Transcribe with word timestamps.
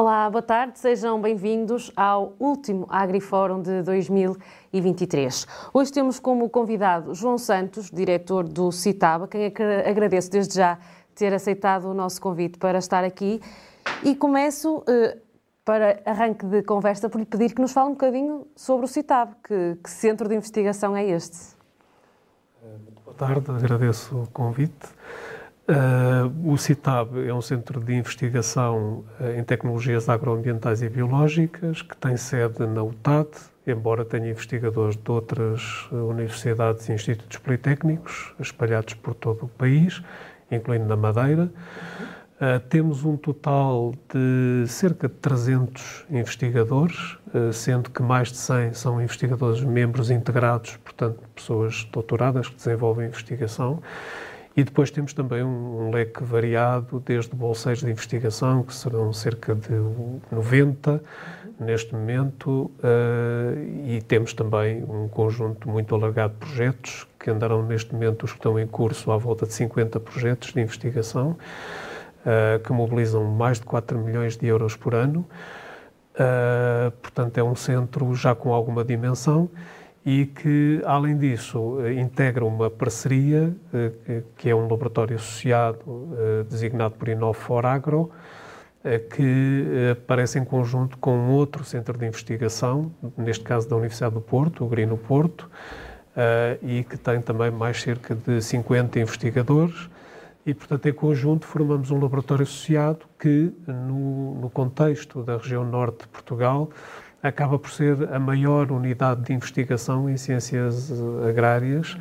Olá, 0.00 0.30
boa 0.30 0.40
tarde, 0.40 0.78
sejam 0.78 1.20
bem-vindos 1.20 1.92
ao 1.94 2.32
último 2.40 2.86
AgriFórum 2.88 3.60
de 3.60 3.82
2023. 3.82 5.46
Hoje 5.74 5.92
temos 5.92 6.18
como 6.18 6.48
convidado 6.48 7.14
João 7.14 7.36
Santos, 7.36 7.90
diretor 7.90 8.48
do 8.48 8.72
CITAB, 8.72 9.28
quem 9.28 9.52
agradeço 9.86 10.30
desde 10.30 10.54
já 10.54 10.78
ter 11.14 11.34
aceitado 11.34 11.84
o 11.84 11.92
nosso 11.92 12.18
convite 12.18 12.56
para 12.56 12.78
estar 12.78 13.04
aqui. 13.04 13.42
E 14.02 14.16
começo, 14.16 14.82
eh, 14.88 15.18
para 15.66 16.00
arranque 16.06 16.46
de 16.46 16.62
conversa, 16.62 17.10
por 17.10 17.18
lhe 17.18 17.26
pedir 17.26 17.54
que 17.54 17.60
nos 17.60 17.72
fale 17.72 17.88
um 17.88 17.92
bocadinho 17.92 18.46
sobre 18.56 18.86
o 18.86 18.88
CITAB. 18.88 19.34
Que, 19.44 19.76
que 19.84 19.90
centro 19.90 20.26
de 20.30 20.34
investigação 20.34 20.96
é 20.96 21.04
este? 21.06 21.36
Muito 22.62 23.02
boa 23.02 23.14
tarde, 23.14 23.50
agradeço 23.50 24.22
o 24.22 24.26
convite. 24.28 24.88
Uh, 25.70 26.52
o 26.52 26.58
CITAB 26.58 27.28
é 27.28 27.32
um 27.32 27.40
centro 27.40 27.80
de 27.80 27.94
investigação 27.94 29.04
uh, 29.20 29.38
em 29.38 29.44
tecnologias 29.44 30.08
agroambientais 30.08 30.82
e 30.82 30.88
biológicas 30.88 31.80
que 31.80 31.96
tem 31.96 32.16
sede 32.16 32.66
na 32.66 32.82
UTAD, 32.82 33.28
embora 33.64 34.04
tenha 34.04 34.28
investigadores 34.28 34.96
de 34.96 35.08
outras 35.08 35.86
uh, 35.92 36.08
universidades 36.08 36.88
e 36.88 36.92
institutos 36.92 37.38
politécnicos 37.38 38.34
espalhados 38.40 38.94
por 38.94 39.14
todo 39.14 39.44
o 39.44 39.48
país, 39.48 40.02
incluindo 40.50 40.86
na 40.86 40.96
Madeira. 40.96 41.48
temos 42.68 43.04
um 43.04 43.16
total 43.16 43.94
de 44.12 44.66
cerca 44.66 45.06
de 45.06 45.14
300 45.14 46.06
investigadores, 46.10 47.16
sendo 47.52 47.90
que 47.90 48.02
mais 48.02 48.32
de 48.32 48.38
100 48.38 48.72
são 48.72 49.00
investigadores 49.00 49.62
membros 49.62 50.10
integrados, 50.10 50.76
portanto, 50.78 51.20
pessoas 51.32 51.86
doutoradas 51.92 52.48
que 52.48 52.56
desenvolvem 52.56 53.06
investigação. 53.06 53.80
E 54.60 54.64
depois 54.64 54.90
temos 54.90 55.14
também 55.14 55.42
um, 55.42 55.86
um, 55.86 55.90
leque 55.90 56.22
variado, 56.22 57.02
desde 57.06 57.34
bolseiros 57.34 57.80
de 57.82 57.90
investigação, 57.90 58.62
que 58.62 58.74
serão 58.74 59.10
cerca 59.10 59.54
de 59.54 59.72
90 60.30 61.02
neste 61.58 61.94
momento, 61.94 62.70
uh, 62.78 63.58
e 63.86 64.02
temos 64.02 64.34
também 64.34 64.84
um 64.84 65.08
conjunto 65.08 65.66
muito 65.66 65.94
alargado 65.94 66.34
de 66.34 66.40
projetos, 66.40 67.08
que 67.18 67.30
andarão 67.30 67.62
neste 67.62 67.94
momento, 67.94 68.24
os 68.24 68.32
que 68.32 68.38
estão 68.38 68.58
em 68.58 68.66
curso, 68.66 69.10
à 69.10 69.16
volta 69.16 69.46
de 69.46 69.54
50 69.54 69.98
projetos 69.98 70.52
de 70.52 70.60
investigação, 70.60 71.30
uh, 71.30 72.62
que 72.62 72.70
mobilizam 72.70 73.24
mais 73.24 73.58
de 73.58 73.64
4 73.64 73.98
milhões 73.98 74.36
de 74.36 74.46
euros 74.46 74.76
por 74.76 74.94
ano. 74.94 75.24
Uh, 76.16 76.90
portanto, 77.00 77.38
é 77.38 77.42
um 77.42 77.56
centro 77.56 78.14
já 78.14 78.34
com 78.34 78.52
alguma 78.52 78.84
dimensão 78.84 79.48
e 80.04 80.26
que, 80.26 80.80
além 80.86 81.16
disso, 81.16 81.78
eh, 81.82 81.94
integra 81.94 82.44
uma 82.44 82.70
parceria, 82.70 83.54
eh, 83.72 84.22
que 84.36 84.48
é 84.48 84.54
um 84.54 84.62
laboratório 84.62 85.16
associado 85.16 86.08
eh, 86.18 86.44
designado 86.48 86.94
por 86.94 87.08
Inofor 87.08 87.66
Agro, 87.66 88.10
que 89.14 89.90
aparece 89.92 90.38
em 90.38 90.44
conjunto 90.44 90.96
com 90.96 91.28
outro 91.28 91.62
centro 91.64 91.98
de 91.98 92.06
investigação, 92.06 92.90
neste 93.14 93.44
caso 93.44 93.68
da 93.68 93.76
Universidade 93.76 94.14
do 94.14 94.22
Porto, 94.22 94.64
o 94.64 94.68
Grino 94.68 94.96
Porto, 94.96 95.50
e 96.62 96.82
que 96.84 96.96
tem 96.96 97.20
também 97.20 97.50
mais 97.50 97.82
cerca 97.82 98.14
de 98.14 98.40
50 98.40 98.98
investigadores. 98.98 99.90
E, 100.46 100.54
portanto, 100.54 100.88
em 100.88 100.94
conjunto 100.94 101.44
formamos 101.44 101.90
um 101.90 102.00
laboratório 102.00 102.44
associado 102.44 103.00
que, 103.18 103.52
no, 103.66 104.36
no 104.36 104.48
contexto 104.48 105.22
da 105.22 105.36
região 105.36 105.62
norte 105.62 106.04
de 106.04 106.08
Portugal, 106.08 106.70
acaba 107.22 107.58
por 107.58 107.70
ser 107.70 108.12
a 108.12 108.18
maior 108.18 108.72
unidade 108.72 109.22
de 109.22 109.32
investigação 109.32 110.08
em 110.08 110.16
ciências 110.16 110.90
eh, 110.90 111.28
agrárias, 111.28 111.96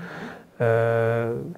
uh, 0.59 1.52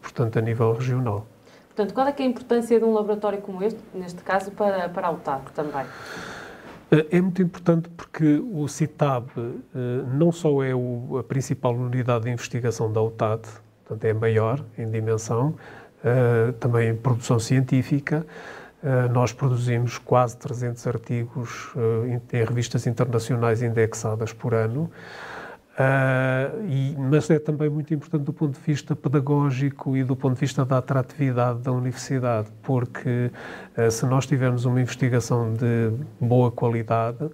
portanto, 0.00 0.38
a 0.38 0.42
nível 0.42 0.72
regional. 0.72 1.26
Portanto, 1.68 1.94
qual 1.94 2.06
é, 2.06 2.14
é 2.16 2.22
a 2.22 2.26
importância 2.26 2.78
de 2.78 2.84
um 2.84 2.92
laboratório 2.92 3.40
como 3.40 3.62
este, 3.62 3.80
neste 3.94 4.22
caso, 4.22 4.50
para, 4.52 4.88
para 4.88 5.08
a 5.08 5.10
UTAB 5.10 5.50
também? 5.52 5.86
Eh, 6.90 7.06
é 7.10 7.20
muito 7.20 7.42
importante 7.42 7.88
porque 7.88 8.40
o 8.52 8.68
CITAB 8.68 9.28
não 10.14 10.30
só 10.30 10.62
é 10.62 10.72
a 10.72 11.22
principal 11.22 11.74
unidade 11.74 12.24
de 12.24 12.30
investigação 12.30 12.92
da 12.92 13.02
UTAD, 13.02 13.42
portanto 13.84 14.04
é 14.04 14.12
maior 14.12 14.64
em 14.78 14.88
dimensão, 14.90 15.54
também 16.58 16.90
em 16.90 16.96
produção 16.96 17.38
científica, 17.38 18.26
eh, 18.26 18.59
nós 19.12 19.32
produzimos 19.32 19.98
quase 19.98 20.36
300 20.38 20.86
artigos 20.86 21.74
uh, 21.74 22.06
em 22.06 22.44
revistas 22.44 22.86
internacionais 22.86 23.62
indexadas 23.62 24.32
por 24.32 24.54
ano, 24.54 24.90
uh, 25.74 26.64
e, 26.66 26.96
mas 26.98 27.28
é 27.28 27.38
também 27.38 27.68
muito 27.68 27.92
importante 27.92 28.24
do 28.24 28.32
ponto 28.32 28.58
de 28.58 28.64
vista 28.64 28.96
pedagógico 28.96 29.96
e 29.96 30.02
do 30.02 30.16
ponto 30.16 30.34
de 30.34 30.40
vista 30.40 30.64
da 30.64 30.78
atratividade 30.78 31.58
da 31.60 31.72
universidade, 31.72 32.48
porque 32.62 33.30
se 33.90 34.06
nós 34.06 34.26
tivermos 34.26 34.64
uma 34.64 34.80
investigação 34.80 35.52
de 35.52 35.92
boa 36.18 36.50
qualidade, 36.50 37.30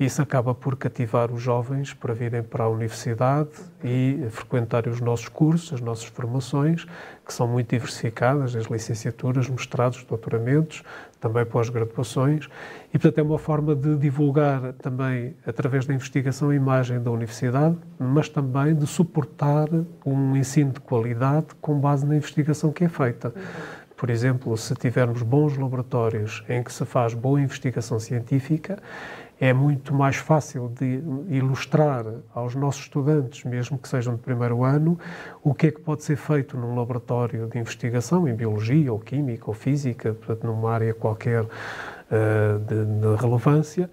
isso 0.00 0.20
acaba 0.20 0.54
por 0.54 0.76
cativar 0.76 1.30
os 1.30 1.40
jovens 1.40 1.94
para 1.94 2.12
virem 2.12 2.42
para 2.42 2.64
a 2.64 2.68
universidade 2.68 3.50
e 3.84 4.26
frequentarem 4.30 4.92
os 4.92 5.00
nossos 5.00 5.28
cursos, 5.28 5.72
as 5.72 5.80
nossas 5.80 6.06
formações, 6.06 6.86
que 7.24 7.32
são 7.32 7.46
muito 7.46 7.70
diversificadas, 7.70 8.56
as 8.56 8.66
licenciaturas, 8.66 9.48
mestrados, 9.48 10.02
doutoramentos, 10.02 10.82
também 11.20 11.44
pós-graduações, 11.44 12.48
e 12.88 12.98
portanto 12.98 13.18
é 13.18 13.22
uma 13.22 13.38
forma 13.38 13.76
de 13.76 13.96
divulgar 13.96 14.72
também, 14.72 15.36
através 15.46 15.86
da 15.86 15.94
investigação, 15.94 16.50
a 16.50 16.54
imagem 16.54 17.00
da 17.00 17.10
universidade, 17.12 17.76
mas 17.96 18.28
também 18.28 18.74
de 18.74 18.86
suportar 18.88 19.68
um 20.04 20.36
ensino 20.36 20.72
de 20.72 20.80
qualidade 20.80 21.46
com 21.60 21.78
base 21.78 22.04
na 22.04 22.16
investigação 22.16 22.72
que 22.72 22.84
é 22.84 22.88
feita. 22.88 23.32
Por 23.96 24.10
exemplo, 24.10 24.56
se 24.56 24.74
tivermos 24.74 25.22
bons 25.22 25.56
laboratórios 25.56 26.42
em 26.48 26.60
que 26.60 26.72
se 26.72 26.84
faz 26.84 27.14
boa 27.14 27.40
investigação 27.40 28.00
científica, 28.00 28.82
é 29.40 29.52
muito 29.52 29.92
mais 29.92 30.16
fácil 30.16 30.72
de 30.78 31.02
ilustrar 31.28 32.04
aos 32.32 32.54
nossos 32.54 32.82
estudantes, 32.82 33.44
mesmo 33.44 33.76
que 33.76 33.88
sejam 33.88 34.14
de 34.14 34.20
primeiro 34.20 34.62
ano, 34.62 34.98
o 35.42 35.52
que 35.52 35.66
é 35.66 35.70
que 35.70 35.80
pode 35.80 36.04
ser 36.04 36.16
feito 36.16 36.56
num 36.56 36.76
laboratório 36.76 37.48
de 37.48 37.58
investigação 37.58 38.28
em 38.28 38.34
biologia 38.34 38.92
ou 38.92 39.00
química 39.00 39.44
ou 39.46 39.54
física, 39.54 40.14
portanto, 40.14 40.46
numa 40.46 40.70
área 40.70 40.94
qualquer 40.94 41.42
uh, 41.42 42.58
de, 42.66 42.84
de 42.84 43.20
relevância 43.20 43.90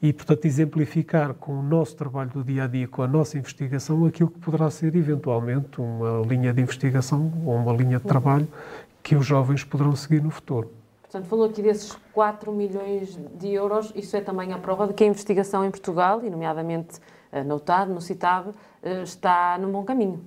e, 0.00 0.12
portanto, 0.12 0.44
exemplificar 0.44 1.34
com 1.34 1.52
o 1.58 1.62
nosso 1.62 1.96
trabalho 1.96 2.30
do 2.30 2.44
dia 2.44 2.64
a 2.64 2.66
dia, 2.66 2.86
com 2.86 3.02
a 3.02 3.08
nossa 3.08 3.36
investigação, 3.36 4.06
aquilo 4.06 4.30
que 4.30 4.38
poderá 4.38 4.70
ser 4.70 4.94
eventualmente 4.94 5.80
uma 5.80 6.26
linha 6.26 6.52
de 6.52 6.62
investigação 6.62 7.32
ou 7.44 7.56
uma 7.56 7.72
linha 7.72 7.98
de 7.98 8.04
trabalho 8.04 8.48
que 9.02 9.16
os 9.16 9.26
jovens 9.26 9.64
poderão 9.64 9.94
seguir 9.96 10.22
no 10.22 10.30
futuro. 10.30 10.77
Portanto, 11.10 11.26
falou 11.26 11.46
aqui 11.46 11.62
desses 11.62 11.96
4 12.12 12.52
milhões 12.52 13.18
de 13.38 13.48
euros, 13.48 13.90
isso 13.96 14.14
é 14.14 14.20
também 14.20 14.52
a 14.52 14.58
prova 14.58 14.86
de 14.86 14.92
que 14.92 15.02
a 15.02 15.06
investigação 15.06 15.64
em 15.64 15.70
Portugal, 15.70 16.22
e 16.22 16.28
nomeadamente 16.28 17.00
eh, 17.32 17.42
no 17.42 17.56
UTAD, 17.56 17.90
no 17.90 18.00
CITAB, 18.02 18.50
eh, 18.82 19.02
está 19.04 19.56
num 19.58 19.72
bom 19.72 19.84
caminho. 19.84 20.22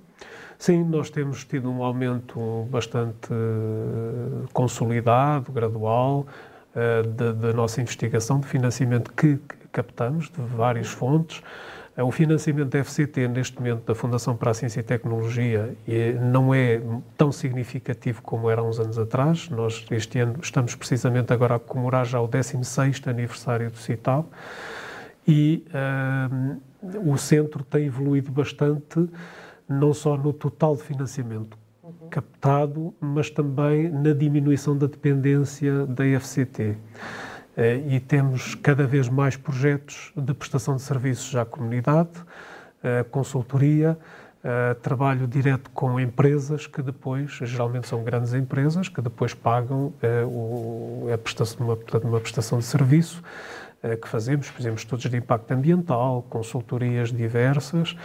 Sim, 0.57 0.83
nós 0.83 1.11
temos 1.11 1.45
tido 1.45 1.69
um 1.69 1.83
aumento 1.83 2.67
bastante 2.71 3.31
eh, 3.31 4.47
consolidado, 4.53 5.51
gradual, 5.51 6.25
da 6.73 7.51
nossa 7.51 7.81
investigação, 7.81 8.39
de 8.39 8.47
financiamento 8.47 9.11
que 9.11 9.37
captamos 9.73 10.29
de 10.29 10.41
várias 10.41 10.87
fontes. 10.87 11.43
O 11.97 12.09
financiamento 12.09 12.69
da 12.69 12.83
FCT, 12.83 13.27
neste 13.27 13.57
momento, 13.57 13.85
da 13.85 13.93
Fundação 13.93 14.35
para 14.35 14.51
a 14.51 14.53
Ciência 14.53 14.79
e 14.79 14.83
Tecnologia, 14.83 15.75
não 16.31 16.53
é 16.53 16.81
tão 17.17 17.31
significativo 17.33 18.21
como 18.21 18.49
era 18.49 18.61
há 18.61 18.63
uns 18.63 18.79
anos 18.79 18.97
atrás. 18.97 19.49
Nós, 19.49 19.85
este 19.91 20.19
ano, 20.19 20.35
estamos 20.41 20.73
precisamente 20.73 21.33
agora 21.33 21.55
a 21.55 21.59
comemorar 21.59 22.05
já 22.05 22.21
o 22.21 22.29
16º 22.29 23.07
aniversário 23.07 23.69
do 23.69 23.77
CITAL 23.77 24.29
e 25.27 25.65
uh, 25.69 27.11
o 27.11 27.17
centro 27.17 27.63
tem 27.63 27.85
evoluído 27.85 28.31
bastante, 28.31 29.07
não 29.67 29.93
só 29.93 30.17
no 30.17 30.31
total 30.31 30.75
de 30.75 30.83
financiamento 30.83 31.57
uhum. 31.83 32.09
captado, 32.09 32.93
mas 32.99 33.29
também 33.29 33.89
na 33.89 34.13
diminuição 34.13 34.77
da 34.77 34.87
dependência 34.87 35.85
da 35.85 36.03
FCT. 36.19 36.77
Eh, 37.55 37.81
e 37.87 37.99
temos 37.99 38.55
cada 38.55 38.85
vez 38.85 39.09
mais 39.09 39.35
projetos 39.35 40.11
de 40.15 40.33
prestação 40.33 40.75
de 40.75 40.81
serviços 40.81 41.35
à 41.35 41.43
comunidade, 41.43 42.09
eh, 42.83 43.03
consultoria, 43.11 43.97
eh, 44.43 44.73
trabalho 44.75 45.27
direto 45.27 45.69
com 45.71 45.99
empresas 45.99 46.65
que 46.65 46.81
depois, 46.81 47.31
geralmente 47.43 47.87
são 47.87 48.03
grandes 48.03 48.33
empresas, 48.33 48.87
que 48.87 49.01
depois 49.01 49.33
pagam 49.33 49.93
a 51.13 51.17
prestação, 51.17 51.65
uma, 51.65 51.77
uma 52.03 52.19
prestação 52.19 52.59
de 52.59 52.65
serviço 52.65 53.21
que 53.99 54.07
fazemos, 54.07 54.45
fazemos 54.47 54.81
estudos 54.81 55.09
de 55.09 55.17
impacto 55.17 55.51
ambiental, 55.51 56.23
consultorias 56.29 57.11
diversas, 57.11 57.95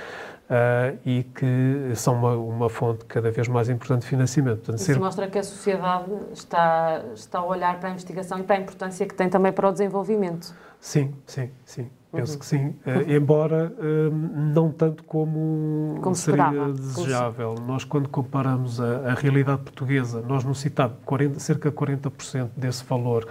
uh, 0.50 0.98
e 1.04 1.24
que 1.24 1.92
são 1.94 2.14
uma, 2.14 2.36
uma, 2.36 2.68
fonte 2.70 3.04
cada 3.04 3.30
vez 3.30 3.48
mais 3.48 3.68
importante 3.68 4.02
de 4.02 4.08
financiamento. 4.08 4.58
Portanto, 4.58 4.76
Isso 4.76 4.84
ser... 4.86 4.98
mostra 4.98 5.28
que 5.28 5.38
a 5.38 5.42
sociedade 5.42 6.10
está, 6.32 7.02
está 7.14 7.38
a 7.38 7.44
olhar 7.44 7.78
para 7.78 7.90
a 7.90 7.92
investigação 7.92 8.38
e 8.38 8.42
para 8.42 8.56
a 8.56 8.60
importância 8.60 9.06
que 9.06 9.14
tem 9.14 9.28
também 9.28 9.52
para 9.52 9.68
o 9.68 9.72
desenvolvimento. 9.72 10.54
Sim, 10.80 11.14
sim, 11.26 11.50
sim. 11.64 11.90
Penso 12.12 12.34
uhum. 12.34 12.38
que 12.38 12.46
sim, 12.46 12.66
uh, 12.68 13.10
embora 13.10 13.72
uh, 13.78 14.10
não 14.54 14.70
tanto 14.70 15.04
como, 15.04 15.98
como 16.00 16.14
seria 16.14 16.50
desejável. 16.72 17.54
Como... 17.56 17.66
Nós, 17.66 17.84
quando 17.84 18.08
comparamos 18.08 18.80
a, 18.80 19.10
a, 19.10 19.14
realidade 19.14 19.62
portuguesa, 19.62 20.22
nós 20.22 20.44
no 20.44 20.54
CITAB, 20.54 20.94
40, 21.04 21.38
cerca 21.40 21.70
de 21.70 21.76
40% 21.76 22.50
desse 22.56 22.84
valor 22.84 23.28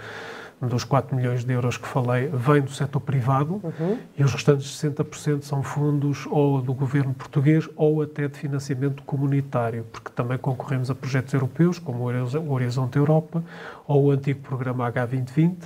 dos 0.60 0.84
4 0.84 1.14
milhões 1.14 1.44
de 1.44 1.52
euros 1.52 1.76
que 1.76 1.86
falei, 1.86 2.28
vem 2.28 2.62
do 2.62 2.70
setor 2.70 3.00
privado 3.00 3.60
uhum. 3.62 3.98
e 4.16 4.24
os 4.24 4.32
restantes 4.32 4.66
60% 4.82 5.42
são 5.42 5.62
fundos 5.62 6.26
ou 6.30 6.62
do 6.62 6.72
governo 6.72 7.12
português 7.12 7.68
ou 7.76 8.00
até 8.00 8.26
de 8.26 8.38
financiamento 8.38 9.02
comunitário, 9.02 9.84
porque 9.92 10.10
também 10.10 10.38
concorremos 10.38 10.90
a 10.90 10.94
projetos 10.94 11.34
europeus, 11.34 11.78
como 11.78 12.04
o 12.04 12.52
Horizonte 12.52 12.96
Europa 12.96 13.44
ou 13.86 14.06
o 14.06 14.10
antigo 14.10 14.40
programa 14.40 14.90
H2020. 14.90 15.56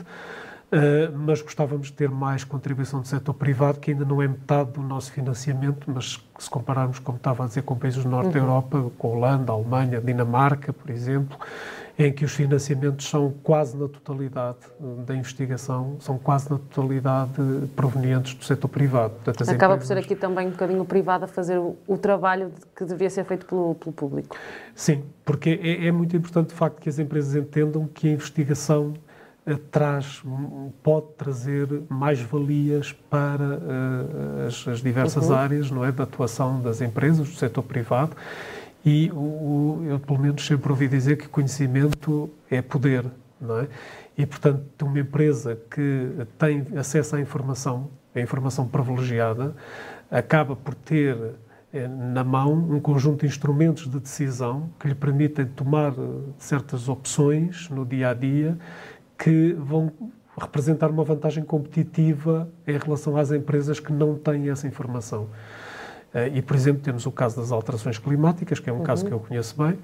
Uh, 0.72 1.10
mas 1.18 1.42
gostávamos 1.42 1.88
de 1.88 1.94
ter 1.94 2.08
mais 2.08 2.44
contribuição 2.44 3.00
do 3.00 3.08
setor 3.08 3.34
privado, 3.34 3.80
que 3.80 3.90
ainda 3.90 4.04
não 4.04 4.22
é 4.22 4.28
metade 4.28 4.70
do 4.70 4.80
nosso 4.80 5.10
financiamento, 5.10 5.90
mas 5.92 6.24
se 6.38 6.48
compararmos, 6.48 7.00
como 7.00 7.16
estava 7.16 7.42
a 7.42 7.48
dizer, 7.48 7.62
com 7.62 7.76
países 7.76 8.04
do 8.04 8.08
Norte 8.08 8.26
uhum. 8.26 8.32
da 8.32 8.38
Europa, 8.38 8.90
com 8.96 9.08
a 9.08 9.10
Holanda, 9.10 9.50
a 9.50 9.54
Alemanha, 9.56 10.00
Dinamarca, 10.00 10.72
por 10.72 10.88
exemplo, 10.90 11.36
em 11.98 12.12
que 12.12 12.24
os 12.24 12.32
financiamentos 12.32 13.10
são 13.10 13.34
quase 13.42 13.76
na 13.76 13.88
totalidade 13.88 14.58
da 15.04 15.14
investigação, 15.14 15.96
são 15.98 16.16
quase 16.16 16.48
na 16.50 16.56
totalidade 16.56 17.32
provenientes 17.74 18.34
do 18.34 18.44
setor 18.44 18.68
privado. 18.68 19.14
Portanto, 19.24 19.42
Acaba 19.42 19.74
empresas... 19.74 19.78
por 19.78 19.86
ser 19.86 19.98
aqui 19.98 20.14
também 20.14 20.46
um 20.46 20.50
bocadinho 20.50 20.82
o 20.82 20.86
privado 20.86 21.24
a 21.24 21.28
fazer 21.28 21.58
o, 21.58 21.76
o 21.86 21.98
trabalho 21.98 22.52
que 22.76 22.84
deveria 22.84 23.10
ser 23.10 23.24
feito 23.24 23.44
pelo, 23.44 23.74
pelo 23.74 23.92
público. 23.92 24.36
Sim, 24.74 25.02
porque 25.24 25.60
é, 25.62 25.88
é 25.88 25.92
muito 25.92 26.16
importante, 26.16 26.50
de 26.50 26.54
facto, 26.54 26.80
que 26.80 26.88
as 26.88 26.98
empresas 26.98 27.34
entendam 27.34 27.86
que 27.86 28.08
a 28.08 28.12
investigação 28.12 28.94
traz, 29.70 30.22
pode 30.82 31.06
trazer 31.16 31.68
mais 31.88 32.20
valias 32.20 32.92
para 33.08 33.44
uh, 33.44 34.46
as, 34.46 34.68
as, 34.68 34.82
diversas 34.82 35.28
uhum. 35.28 35.34
áreas 35.34 35.70
não 35.70 35.84
é, 35.84 35.90
da 35.90 36.04
atuação 36.04 36.60
das 36.60 36.80
empresas, 36.80 37.28
do 37.28 37.34
setor 37.36 37.62
privado, 37.62 38.16
e 38.84 39.10
o, 39.12 39.82
eu, 39.86 39.98
pelo 39.98 40.18
menos, 40.18 40.46
sempre 40.46 40.70
ouvi 40.70 40.88
dizer 40.88 41.16
que 41.16 41.28
conhecimento 41.28 42.30
é 42.50 42.62
poder, 42.62 43.04
não 43.40 43.60
é? 43.60 43.68
E, 44.16 44.26
portanto, 44.26 44.62
uma 44.82 44.98
empresa 44.98 45.58
que 45.70 46.10
tem 46.38 46.66
acesso 46.76 47.16
à 47.16 47.20
informação, 47.20 47.88
a 48.14 48.20
informação 48.20 48.66
privilegiada, 48.66 49.54
acaba 50.10 50.56
por 50.56 50.74
ter 50.74 51.16
eh, 51.72 51.86
na 51.86 52.24
mão 52.24 52.52
um 52.52 52.80
conjunto 52.80 53.20
de 53.20 53.26
instrumentos 53.26 53.88
de 53.88 54.00
decisão 54.00 54.68
que 54.78 54.88
lhe 54.88 54.94
permitem 54.94 55.46
tomar 55.46 55.92
eh, 55.92 55.94
certas 56.38 56.88
opções 56.88 57.68
no 57.70 57.86
dia 57.86 58.10
a 58.10 58.14
dia 58.14 58.58
que 59.22 59.52
vão 59.52 59.92
representar 60.40 60.90
uma 60.90 61.04
vantagem 61.04 61.44
competitiva 61.44 62.48
em 62.66 62.78
relação 62.78 63.16
às 63.18 63.30
empresas 63.30 63.78
que 63.78 63.92
não 63.92 64.16
têm 64.16 64.48
essa 64.48 64.66
informação. 64.66 65.28
Eh, 66.14 66.32
e, 66.36 66.42
por 66.42 66.56
exemplo, 66.56 66.82
temos 66.82 67.04
o 67.04 67.12
caso 67.12 67.36
das 67.38 67.52
alterações 67.52 67.98
climáticas, 67.98 68.58
que 68.58 68.70
é 68.70 68.72
um 68.72 68.78
uhum. 68.78 68.82
caso 68.82 69.04
que 69.04 69.12
eu 69.12 69.20
conheço 69.20 69.54
bem, 69.62 69.78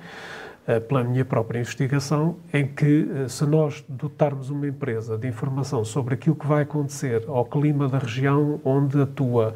eh, 0.66 0.80
pela 0.80 1.04
minha 1.04 1.24
própria 1.24 1.60
investigação, 1.60 2.36
em 2.50 2.66
que 2.66 3.08
eh, 3.14 3.28
se 3.28 3.44
nós 3.44 3.84
dotarmos 3.86 4.48
uma 4.48 4.66
empresa 4.66 5.18
de 5.18 5.28
informação 5.28 5.84
sobre 5.84 6.14
aquilo 6.14 6.34
que 6.34 6.46
vai 6.46 6.62
acontecer 6.62 7.24
ao 7.28 7.44
clima 7.44 7.88
da 7.88 7.98
região 7.98 8.58
onde 8.64 9.00
atua 9.00 9.54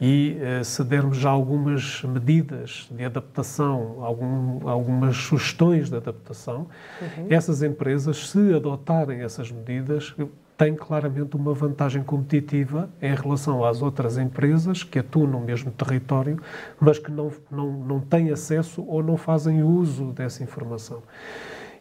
e 0.00 0.36
se 0.64 0.82
dermos 0.82 1.16
já 1.16 1.30
algumas 1.30 2.02
medidas 2.02 2.88
de 2.90 3.04
adaptação, 3.04 4.02
algum, 4.02 4.68
algumas 4.68 5.16
sugestões 5.16 5.88
de 5.88 5.96
adaptação, 5.96 6.66
uhum. 7.00 7.26
essas 7.30 7.62
empresas, 7.62 8.28
se 8.28 8.54
adotarem 8.54 9.20
essas 9.20 9.50
medidas, 9.50 10.14
tem 10.56 10.74
claramente 10.74 11.36
uma 11.36 11.52
vantagem 11.52 12.02
competitiva 12.02 12.88
em 13.02 13.14
relação 13.14 13.64
às 13.64 13.82
outras 13.82 14.18
empresas 14.18 14.82
que 14.82 14.98
atuam 14.98 15.26
no 15.26 15.40
mesmo 15.40 15.70
território, 15.72 16.40
mas 16.80 16.98
que 16.98 17.10
não, 17.10 17.30
não, 17.50 17.72
não 17.72 18.00
têm 18.00 18.30
acesso 18.30 18.84
ou 18.86 19.02
não 19.02 19.16
fazem 19.16 19.62
uso 19.62 20.12
dessa 20.12 20.42
informação. 20.42 21.02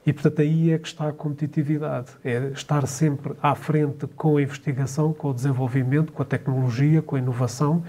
E, 0.06 0.12
portanto, 0.12 0.42
aí 0.42 0.72
é 0.72 0.78
que 0.78 0.88
está 0.88 1.08
a 1.08 1.14
competitividade. 1.14 2.08
É 2.24 2.52
estar 2.54 2.86
sempre 2.88 3.34
à 3.42 3.56
frente 3.56 4.06
com 4.08 4.38
a 4.38 4.42
investigação, 4.42 5.14
com 5.14 5.30
o 5.30 5.34
desenvolvimento, 5.34 6.12
com 6.12 6.22
a 6.22 6.26
tecnologia, 6.26 7.02
com 7.02 7.16
a 7.16 7.20
inovação 7.20 7.84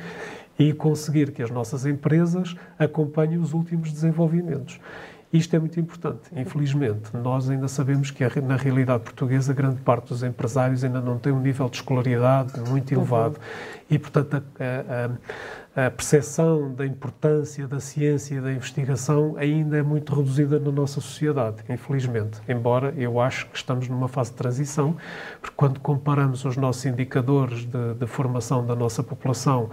e 0.59 0.73
conseguir 0.73 1.33
que 1.33 1.43
as 1.43 1.51
nossas 1.51 1.85
empresas 1.85 2.55
acompanhem 2.79 3.39
os 3.39 3.53
últimos 3.53 3.93
desenvolvimentos. 3.93 4.81
Isto 5.35 5.57
é 5.57 5.59
muito 5.59 5.81
importante. 5.81 6.31
Infelizmente, 6.37 7.11
nós 7.13 7.51
ainda 7.51 7.67
sabemos 7.67 8.13
que 8.13 8.23
na 8.41 8.55
realidade 8.55 9.03
portuguesa 9.03 9.53
grande 9.53 9.81
parte 9.81 10.11
dos 10.11 10.23
empresários 10.23 10.85
ainda 10.85 11.01
não 11.01 11.19
tem 11.19 11.33
um 11.33 11.41
nível 11.41 11.69
de 11.69 11.75
escolaridade 11.79 12.53
muito 12.61 12.93
uhum. 12.93 13.01
elevado 13.01 13.41
e, 13.91 13.99
portanto, 13.99 14.41
a, 14.61 15.81
a, 15.83 15.87
a 15.87 15.91
percepção 15.91 16.73
da 16.73 16.87
importância 16.87 17.67
da 17.67 17.81
ciência 17.81 18.37
e 18.37 18.41
da 18.41 18.53
investigação 18.53 19.35
ainda 19.37 19.77
é 19.77 19.83
muito 19.83 20.15
reduzida 20.15 20.61
na 20.61 20.71
nossa 20.71 21.01
sociedade, 21.01 21.65
infelizmente. 21.69 22.41
Embora 22.49 22.95
eu 22.97 23.21
acho 23.21 23.49
que 23.49 23.57
estamos 23.57 23.89
numa 23.89 24.07
fase 24.07 24.31
de 24.31 24.37
transição, 24.37 24.97
porque 25.41 25.57
quando 25.57 25.81
comparamos 25.81 26.45
os 26.45 26.57
nossos 26.57 26.87
indicadores 26.87 27.65
de, 27.65 27.95
de 27.95 28.07
formação 28.07 28.65
da 28.65 28.77
nossa 28.77 29.03
população, 29.03 29.69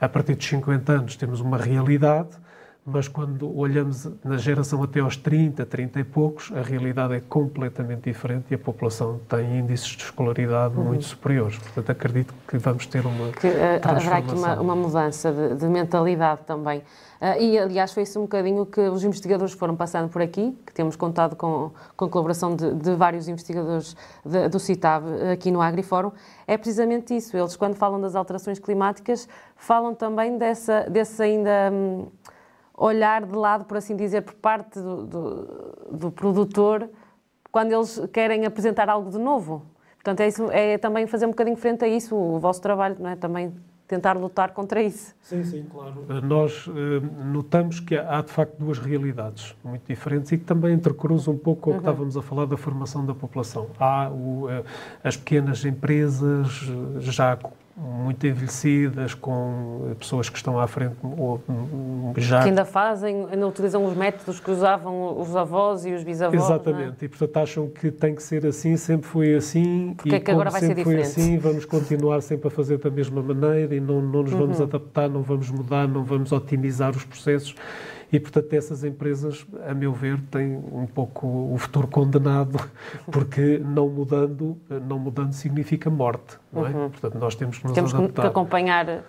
a 0.00 0.08
partir 0.08 0.36
dos 0.36 0.46
50 0.46 0.92
anos 0.92 1.16
temos 1.16 1.40
uma 1.40 1.58
realidade 1.58 2.40
mas 2.84 3.06
quando 3.06 3.56
olhamos 3.56 4.08
na 4.24 4.36
geração 4.36 4.82
até 4.82 4.98
aos 4.98 5.16
30, 5.16 5.64
30 5.64 6.00
e 6.00 6.04
poucos, 6.04 6.50
a 6.52 6.62
realidade 6.62 7.14
é 7.14 7.20
completamente 7.20 8.02
diferente 8.10 8.46
e 8.50 8.54
a 8.54 8.58
população 8.58 9.20
tem 9.28 9.60
índices 9.60 9.90
de 9.90 10.02
escolaridade 10.02 10.76
uhum. 10.76 10.84
muito 10.86 11.04
superiores. 11.04 11.56
Portanto, 11.58 11.90
acredito 11.90 12.34
que 12.48 12.58
vamos 12.58 12.84
ter 12.86 13.06
uma 13.06 13.30
que, 13.30 13.46
uh, 13.46 13.80
Haverá 13.84 14.16
aqui 14.16 14.34
uma, 14.34 14.60
uma 14.60 14.74
mudança 14.74 15.30
de, 15.30 15.54
de, 15.54 15.66
mentalidade 15.66 16.40
também. 16.44 16.80
Uh, 17.20 17.40
e, 17.40 17.56
aliás, 17.56 17.92
foi 17.92 18.02
isso 18.02 18.18
um 18.18 18.22
bocadinho 18.22 18.66
que 18.66 18.80
os 18.80 19.04
investigadores 19.04 19.52
foram 19.52 19.76
passando 19.76 20.08
por 20.08 20.20
aqui, 20.20 20.58
que 20.66 20.74
temos 20.74 20.96
contado 20.96 21.36
com, 21.36 21.70
com 21.96 22.06
a 22.06 22.08
colaboração 22.08 22.56
de, 22.56 22.74
de 22.74 22.96
vários 22.96 23.28
investigadores 23.28 23.96
de, 24.26 24.48
do 24.48 24.58
CITAB 24.58 25.04
aqui 25.32 25.52
no 25.52 25.60
AgriFórum, 25.62 26.10
é 26.48 26.56
precisamente 26.56 27.16
isso. 27.16 27.36
Eles, 27.36 27.54
quando 27.54 27.76
falam 27.76 28.00
das 28.00 28.16
alterações 28.16 28.58
climáticas, 28.58 29.28
falam 29.54 29.94
também 29.94 30.36
dessa, 30.36 30.80
dessa 30.90 31.22
ainda... 31.22 31.70
Hum, 31.72 32.06
olhar 32.76 33.24
de 33.24 33.34
lado, 33.34 33.64
por 33.64 33.76
assim 33.76 33.96
dizer, 33.96 34.22
por 34.22 34.34
parte 34.34 34.80
do, 34.80 35.06
do, 35.06 35.88
do 35.92 36.10
produtor 36.10 36.88
quando 37.50 37.70
eles 37.70 38.00
querem 38.12 38.46
apresentar 38.46 38.88
algo 38.88 39.10
de 39.10 39.18
novo. 39.18 39.62
Portanto, 39.96 40.20
é, 40.20 40.28
isso, 40.28 40.50
é 40.50 40.78
também 40.78 41.06
fazer 41.06 41.26
um 41.26 41.30
bocadinho 41.30 41.56
frente 41.56 41.84
a 41.84 41.88
isso, 41.88 42.16
o 42.16 42.40
vosso 42.40 42.60
trabalho, 42.60 42.96
não 42.98 43.10
é? 43.10 43.14
Também 43.14 43.52
tentar 43.86 44.16
lutar 44.16 44.52
contra 44.52 44.82
isso. 44.82 45.14
Sim, 45.20 45.44
sim, 45.44 45.66
claro. 45.70 46.06
Eh, 46.08 46.20
nós 46.22 46.66
uh, 46.66 46.72
notamos 47.26 47.78
que 47.78 47.94
há, 47.94 48.22
de 48.22 48.32
facto, 48.32 48.56
duas 48.58 48.78
realidades 48.78 49.54
muito 49.62 49.82
diferentes 49.86 50.32
e 50.32 50.38
que 50.38 50.44
também 50.44 50.72
entrecruzam 50.72 51.34
um 51.34 51.38
pouco 51.38 51.60
com 51.60 51.70
o 51.70 51.72
que 51.74 51.78
uhum. 51.78 51.90
estávamos 51.90 52.16
a 52.16 52.22
falar 52.22 52.46
da 52.46 52.56
formação 52.56 53.04
da 53.04 53.14
população. 53.14 53.68
Há 53.78 54.08
o, 54.08 54.46
uh, 54.46 54.64
as 55.04 55.16
pequenas 55.16 55.62
empresas 55.66 56.48
já 57.00 57.38
muito 57.76 58.26
envelhecidas, 58.26 59.14
com 59.14 59.94
pessoas 59.98 60.28
que 60.28 60.36
estão 60.36 60.58
à 60.58 60.66
frente 60.66 60.96
ou 61.02 61.40
já... 62.16 62.42
Que 62.42 62.50
ainda 62.50 62.64
fazem, 62.64 63.26
ainda 63.30 63.46
utilizam 63.46 63.84
os 63.84 63.96
métodos 63.96 64.38
que 64.38 64.50
usavam 64.50 65.18
os 65.18 65.34
avós 65.34 65.86
e 65.86 65.92
os 65.92 66.04
bisavós, 66.04 66.40
é? 66.40 66.44
Exatamente, 66.44 67.02
é? 67.02 67.04
e 67.06 67.08
portanto 67.08 67.36
acham 67.38 67.68
que 67.68 67.90
tem 67.90 68.14
que 68.14 68.22
ser 68.22 68.46
assim, 68.46 68.76
sempre 68.76 69.06
foi 69.06 69.34
assim, 69.34 69.94
Porque 69.96 70.10
e 70.10 70.14
é 70.14 70.20
que 70.20 70.30
agora 70.30 70.50
vai 70.50 70.60
ser 70.60 70.74
diferente? 70.74 70.84
foi 70.84 71.02
assim, 71.02 71.38
vamos 71.38 71.64
continuar 71.64 72.20
sempre 72.20 72.48
a 72.48 72.50
fazer 72.50 72.78
da 72.78 72.90
mesma 72.90 73.22
maneira 73.22 73.74
e 73.74 73.80
não, 73.80 74.02
não 74.02 74.22
nos 74.22 74.32
vamos 74.32 74.58
uhum. 74.58 74.66
adaptar, 74.66 75.08
não 75.08 75.22
vamos 75.22 75.50
mudar, 75.50 75.88
não 75.88 76.04
vamos 76.04 76.30
otimizar 76.30 76.90
os 76.90 77.04
processos. 77.04 77.54
E, 78.12 78.20
portanto, 78.20 78.52
essas 78.52 78.84
empresas, 78.84 79.46
a 79.66 79.72
meu 79.72 79.92
ver, 79.92 80.20
têm 80.30 80.54
um 80.54 80.86
pouco 80.86 81.26
o 81.26 81.56
futuro 81.56 81.88
condenado, 81.88 82.58
porque 83.10 83.58
não 83.58 83.88
mudando, 83.88 84.58
não 84.86 84.98
mudando 84.98 85.32
significa 85.32 85.88
morte, 85.88 86.38
não 86.52 86.66
é? 86.66 86.70
Uhum. 86.70 86.90
Portanto, 86.90 87.18
nós 87.18 87.34
temos 87.34 87.58
que 87.58 87.64
nos 87.64 87.72
temos 87.72 87.94
adaptar. 87.94 88.12
Temos 88.12 88.20
que 88.20 88.38
acompanhar 88.38 89.02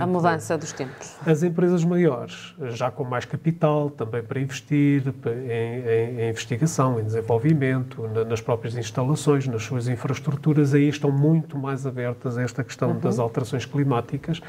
a 0.00 0.06
mudança 0.06 0.58
dos 0.58 0.72
tempos. 0.72 1.16
As 1.24 1.42
empresas 1.44 1.84
maiores, 1.84 2.54
já 2.70 2.90
com 2.90 3.04
mais 3.04 3.24
capital, 3.24 3.90
também 3.90 4.20
para 4.22 4.40
investir 4.40 5.04
em, 5.24 5.30
em, 5.30 6.20
em 6.20 6.30
investigação, 6.30 6.98
em 6.98 7.04
desenvolvimento, 7.04 8.02
na, 8.08 8.24
nas 8.24 8.40
próprias 8.40 8.76
instalações, 8.76 9.46
nas 9.46 9.62
suas 9.62 9.86
infraestruturas, 9.86 10.74
aí 10.74 10.88
estão 10.88 11.12
muito 11.12 11.56
mais 11.56 11.86
abertas 11.86 12.36
a 12.36 12.42
esta 12.42 12.64
questão 12.64 12.90
uhum. 12.90 12.98
das 12.98 13.20
alterações 13.20 13.64
climáticas 13.64 14.40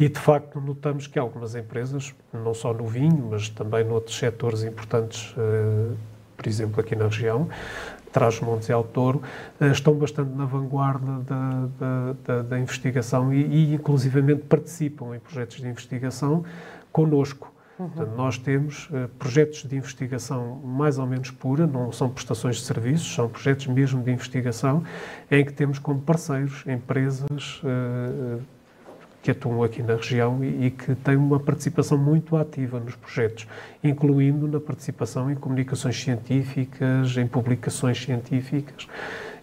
e, 0.00 0.08
de 0.08 0.18
facto, 0.18 0.60
notamos 0.60 1.06
que 1.06 1.18
algumas 1.18 1.54
empresas, 1.54 2.12
não 2.32 2.52
só 2.52 2.74
no 2.74 2.86
vinho, 2.86 3.28
mas 3.30 3.48
também 3.48 3.84
noutros 3.84 4.18
setores 4.18 4.64
importantes, 4.64 5.32
uh, 5.36 5.96
por 6.36 6.46
exemplo, 6.46 6.80
aqui 6.80 6.96
na 6.96 7.04
região, 7.04 7.48
Trás-Montes 8.16 8.70
e 8.70 8.72
Alto 8.72 8.90
Douro, 8.94 9.22
eh, 9.60 9.70
estão 9.70 9.92
bastante 9.92 10.30
na 10.34 10.46
vanguarda 10.46 11.18
da, 11.18 11.68
da, 11.78 12.16
da, 12.24 12.42
da 12.42 12.58
investigação 12.58 13.30
e, 13.30 13.44
e, 13.44 13.74
inclusivamente, 13.74 14.44
participam 14.44 15.14
em 15.14 15.20
projetos 15.20 15.58
de 15.58 15.68
investigação 15.68 16.42
conosco. 16.90 17.52
Uhum. 17.78 17.90
Portanto, 17.90 18.16
nós 18.16 18.38
temos 18.38 18.88
uh, 18.88 19.06
projetos 19.18 19.64
de 19.64 19.76
investigação 19.76 20.56
mais 20.64 20.98
ou 20.98 21.06
menos 21.06 21.30
pura, 21.30 21.66
não 21.66 21.92
são 21.92 22.08
prestações 22.08 22.56
de 22.56 22.62
serviços, 22.62 23.14
são 23.14 23.28
projetos 23.28 23.66
mesmo 23.66 24.02
de 24.02 24.10
investigação, 24.10 24.82
em 25.30 25.44
que 25.44 25.52
temos 25.52 25.78
como 25.78 26.00
parceiros 26.00 26.64
empresas 26.66 27.60
uh, 27.62 28.40
que 29.26 29.32
atuam 29.32 29.64
aqui 29.64 29.82
na 29.82 29.96
região 29.96 30.44
e, 30.44 30.66
e, 30.66 30.70
que 30.70 30.94
têm 30.94 31.16
uma 31.16 31.40
participação 31.40 31.98
muito 31.98 32.36
ativa 32.36 32.78
nos 32.78 32.94
projetos, 32.94 33.48
incluindo 33.82 34.46
na 34.46 34.60
participação 34.60 35.28
em 35.28 35.34
comunicações 35.34 36.00
científicas, 36.00 37.16
em 37.16 37.26
publicações 37.26 38.00
científicas. 38.00 38.86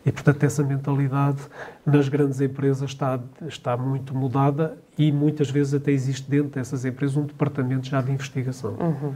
E, 0.06 0.12
portanto, 0.12 0.42
essa 0.42 0.64
mentalidade 0.64 1.42
nas 1.86 2.08
grandes 2.08 2.40
empresas 2.40 2.92
está, 2.92 3.20
está 3.46 3.76
muito 3.76 4.16
mudada 4.16 4.78
e 4.98 5.12
muitas 5.12 5.50
vezes 5.50 5.74
até 5.74 5.92
existe 5.92 6.30
dentro 6.30 6.52
dessas 6.52 6.86
empresas 6.86 7.18
um 7.18 7.26
departamento 7.26 7.86
já 7.88 8.02
de 8.02 8.10
investigação. 8.10 8.78
Uhum. 8.80 9.14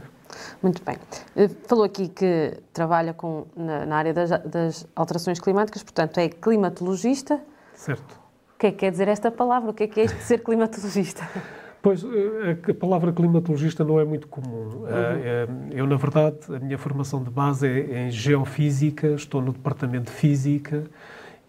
Muito 0.62 0.82
bem. 0.84 0.98
Eh, 1.34 1.48
falou 1.66 1.84
aqui 1.84 2.08
que 2.08 2.58
trabalha 2.74 3.14
com, 3.14 3.46
na, 3.56 3.86
na 3.86 3.96
área 3.96 4.12
das, 4.12 4.28
das, 4.44 4.86
alterações 4.94 5.40
climáticas, 5.40 5.82
portanto, 5.82 6.18
é 6.18 6.28
climatologista. 6.28 7.40
Certo. 7.74 8.17
O 8.58 8.60
que 8.60 8.66
é 8.66 8.70
que 8.72 8.78
quer 8.78 8.90
dizer 8.90 9.06
esta 9.06 9.30
palavra? 9.30 9.70
O 9.70 9.72
que 9.72 9.84
é 9.84 9.86
que 9.86 10.00
é 10.00 10.04
isto 10.06 10.16
de 10.16 10.24
ser 10.24 10.42
climatologista? 10.42 11.22
Pois, 11.80 12.02
eh, 12.02 12.70
a 12.72 12.74
palavra 12.74 13.12
climatologista 13.12 13.84
não 13.84 14.00
é 14.00 14.04
muito 14.04 14.26
comum. 14.26 14.80
Uhum. 14.80 14.86
Eh, 14.88 15.46
eu, 15.70 15.86
na 15.86 15.94
verdade, 15.94 16.38
a 16.48 16.58
minha 16.58 16.76
formação 16.76 17.22
de 17.22 17.30
base 17.30 17.68
é 17.68 18.08
em 18.08 18.10
geofísica, 18.10 19.06
estou 19.12 19.40
no 19.40 19.52
departamento 19.52 20.06
de 20.06 20.10
física 20.10 20.90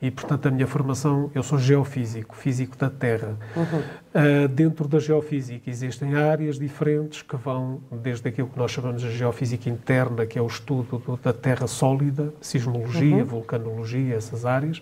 e, 0.01 0.09
portanto, 0.09 0.47
a 0.47 0.51
minha 0.51 0.65
formação, 0.65 1.29
eu 1.35 1.43
sou 1.43 1.59
geofísico, 1.59 2.33
físico 2.33 2.77
da 2.77 2.89
Terra. 2.89 3.37
Uhum. 3.55 3.79
Uh, 3.79 4.47
dentro 4.47 4.87
da 4.87 4.97
geofísica 4.97 5.69
existem 5.69 6.15
áreas 6.15 6.57
diferentes 6.57 7.21
que 7.21 7.35
vão 7.35 7.81
desde 7.91 8.29
aquilo 8.29 8.47
que 8.47 8.57
nós 8.57 8.71
chamamos 8.71 9.01
de 9.01 9.11
geofísica 9.11 9.69
interna, 9.69 10.25
que 10.25 10.39
é 10.39 10.41
o 10.41 10.47
estudo 10.47 11.19
da 11.21 11.33
Terra 11.33 11.67
sólida, 11.67 12.33
sismologia, 12.39 13.17
uhum. 13.17 13.25
vulcanologia, 13.25 14.15
essas 14.15 14.45
áreas, 14.45 14.81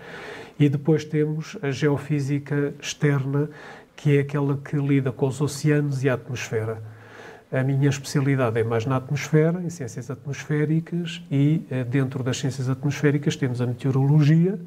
e 0.60 0.70
depois 0.70 1.04
temos 1.04 1.58
a 1.64 1.72
geofísica 1.72 2.76
externa, 2.80 3.50
que 3.96 4.18
é 4.18 4.20
aquela 4.20 4.56
que 4.58 4.76
lida 4.76 5.12
com 5.12 5.28
os 5.28 5.42
oceanos 5.42 6.04
e 6.04 6.10
a 6.10 6.14
atmosfera. 6.14 6.80
A 7.52 7.64
minha 7.64 7.90
especialidade 7.90 8.60
é 8.60 8.64
mais 8.64 8.86
na 8.86 8.98
atmosfera, 8.98 9.64
em 9.64 9.70
ciências 9.72 10.12
atmosféricas, 10.12 11.24
e 11.32 11.66
uh, 11.72 11.84
dentro 11.86 12.22
das 12.22 12.38
ciências 12.38 12.70
atmosféricas 12.70 13.36
temos 13.36 13.62
a 13.62 13.66
meteorologia, 13.66 14.60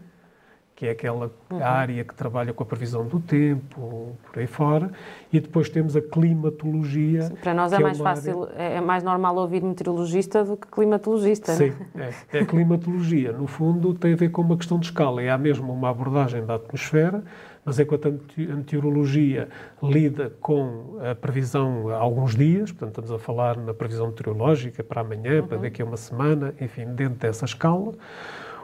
que 0.80 0.86
é 0.86 0.92
aquela 0.92 1.30
uhum. 1.50 1.62
área 1.62 2.02
que 2.02 2.14
trabalha 2.14 2.54
com 2.54 2.62
a 2.62 2.66
previsão 2.66 3.06
do 3.06 3.20
tempo, 3.20 4.16
por 4.24 4.40
aí 4.40 4.46
fora, 4.46 4.90
e 5.30 5.38
depois 5.38 5.68
temos 5.68 5.94
a 5.94 6.00
climatologia. 6.00 7.20
Sim, 7.20 7.34
para 7.34 7.52
nós 7.52 7.70
é, 7.74 7.76
é 7.76 7.78
mais 7.80 7.98
fácil, 7.98 8.44
área... 8.44 8.62
é 8.62 8.80
mais 8.80 9.02
normal 9.02 9.36
ouvir 9.36 9.62
meteorologista 9.62 10.42
do 10.42 10.56
que 10.56 10.66
climatologista. 10.68 11.52
Sim, 11.52 11.74
é? 11.94 12.08
é. 12.32 12.38
é 12.38 12.44
climatologia. 12.46 13.30
No 13.30 13.46
fundo, 13.46 13.92
tem 13.92 14.14
a 14.14 14.16
ver 14.16 14.30
com 14.30 14.40
uma 14.40 14.56
questão 14.56 14.78
de 14.78 14.86
escala. 14.86 15.20
É 15.20 15.28
a 15.28 15.36
mesma 15.36 15.70
uma 15.70 15.90
abordagem 15.90 16.46
da 16.46 16.54
atmosfera, 16.54 17.22
mas 17.62 17.78
enquanto 17.78 18.08
a 18.08 18.10
meteorologia 18.56 19.50
lida 19.82 20.32
com 20.40 20.98
a 21.02 21.14
previsão 21.14 21.90
há 21.90 21.96
alguns 21.96 22.34
dias, 22.34 22.72
portanto, 22.72 23.02
estamos 23.02 23.12
a 23.12 23.18
falar 23.18 23.58
na 23.58 23.74
previsão 23.74 24.06
meteorológica 24.06 24.82
para 24.82 25.02
amanhã, 25.02 25.42
uhum. 25.42 25.46
para 25.46 25.58
daqui 25.58 25.82
a 25.82 25.84
uma 25.84 25.98
semana, 25.98 26.54
enfim, 26.58 26.86
dentro 26.94 27.18
dessa 27.18 27.44
escala. 27.44 27.92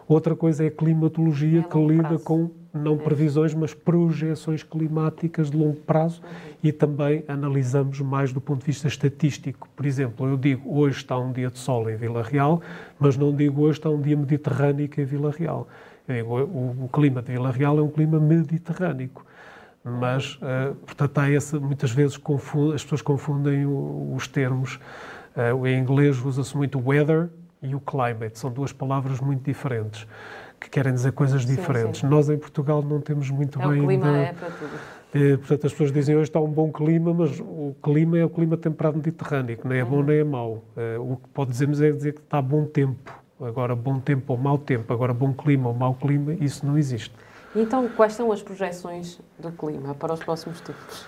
Outra 0.08 0.36
coisa 0.36 0.64
é 0.64 0.68
a 0.68 0.70
climatologia, 0.70 1.60
é 1.60 1.62
que 1.62 1.78
lida 1.78 2.02
prazo. 2.02 2.24
com 2.24 2.50
não 2.72 2.94
é. 2.94 2.98
previsões, 2.98 3.54
mas 3.54 3.74
projeções 3.74 4.62
climáticas 4.62 5.50
de 5.50 5.56
longo 5.56 5.76
prazo 5.80 6.20
e 6.62 6.70
também 6.72 7.24
analisamos 7.26 8.00
mais 8.00 8.32
do 8.32 8.40
ponto 8.40 8.60
de 8.60 8.66
vista 8.66 8.86
estatístico. 8.86 9.68
Por 9.74 9.86
exemplo, 9.86 10.26
eu 10.26 10.36
digo 10.36 10.78
hoje 10.78 10.98
está 10.98 11.18
um 11.18 11.32
dia 11.32 11.50
de 11.50 11.58
sol 11.58 11.88
em 11.90 11.96
Vila 11.96 12.22
Real, 12.22 12.60
mas 12.98 13.16
não 13.16 13.34
digo 13.34 13.62
hoje 13.62 13.78
está 13.78 13.88
um 13.88 14.00
dia 14.00 14.16
mediterrâneo 14.16 14.88
em 14.96 15.04
Vila 15.04 15.30
Real. 15.30 15.66
Eu 16.06 16.14
digo, 16.14 16.38
o, 16.38 16.84
o 16.84 16.88
clima 16.88 17.22
de 17.22 17.32
Vila 17.32 17.50
Real 17.50 17.78
é 17.78 17.82
um 17.82 17.90
clima 17.90 18.20
mediterrâneo. 18.20 19.10
Mas, 19.82 20.34
uh, 20.36 20.74
portanto, 20.84 21.18
há 21.18 21.30
essa, 21.30 21.60
muitas 21.60 21.92
vezes 21.92 22.20
as 22.74 22.82
pessoas 22.82 23.02
confundem 23.02 23.64
os 23.64 24.26
termos. 24.26 24.80
Uh, 25.36 25.64
em 25.66 25.78
inglês 25.78 26.24
usa-se 26.24 26.56
muito 26.56 26.82
weather, 26.84 27.28
e 27.62 27.74
o 27.74 27.80
climate. 27.80 28.38
São 28.38 28.50
duas 28.50 28.72
palavras 28.72 29.20
muito 29.20 29.42
diferentes, 29.42 30.06
que 30.60 30.70
querem 30.70 30.92
dizer 30.92 31.12
coisas 31.12 31.44
diferentes. 31.44 32.00
Sim, 32.00 32.06
sim. 32.06 32.12
Nós, 32.12 32.28
em 32.28 32.38
Portugal, 32.38 32.82
não 32.82 33.00
temos 33.00 33.30
muito 33.30 33.60
é, 33.60 33.68
bem... 33.68 33.82
O 33.82 33.86
clima 33.86 34.06
ainda... 34.06 34.18
é 34.18 34.32
para 34.32 34.50
tudo. 34.50 34.96
É, 35.14 35.36
portanto, 35.36 35.66
as 35.66 35.72
pessoas 35.72 35.92
dizem 35.92 36.14
hoje 36.14 36.28
está 36.28 36.40
um 36.40 36.50
bom 36.50 36.70
clima, 36.70 37.14
mas 37.14 37.40
o 37.40 37.74
clima 37.82 38.18
é 38.18 38.24
o 38.24 38.28
clima 38.28 38.56
temperado 38.56 38.96
mediterrâneo, 38.98 39.56
que 39.56 39.66
nem 39.66 39.78
é 39.78 39.84
bom 39.84 39.96
uhum. 39.96 40.02
nem 40.02 40.18
é 40.18 40.24
mau. 40.24 40.64
É, 40.76 40.98
o 40.98 41.16
que 41.16 41.28
pode 41.30 41.50
dizermos 41.50 41.80
é 41.80 41.90
dizer 41.90 42.12
que 42.12 42.20
está 42.20 42.42
bom 42.42 42.66
tempo. 42.66 43.18
Agora, 43.40 43.74
bom 43.74 43.98
tempo 43.98 44.32
ou 44.32 44.38
mau 44.38 44.58
tempo. 44.58 44.92
Agora, 44.92 45.14
bom 45.14 45.32
clima 45.32 45.68
ou 45.68 45.74
mau 45.74 45.94
clima, 45.94 46.34
isso 46.34 46.66
não 46.66 46.76
existe. 46.76 47.14
Então, 47.54 47.88
quais 47.88 48.12
são 48.12 48.30
as 48.30 48.42
projeções 48.42 49.18
do 49.38 49.50
clima 49.52 49.94
para 49.94 50.12
os 50.12 50.20
próximos 50.20 50.60
tempos? 50.60 51.06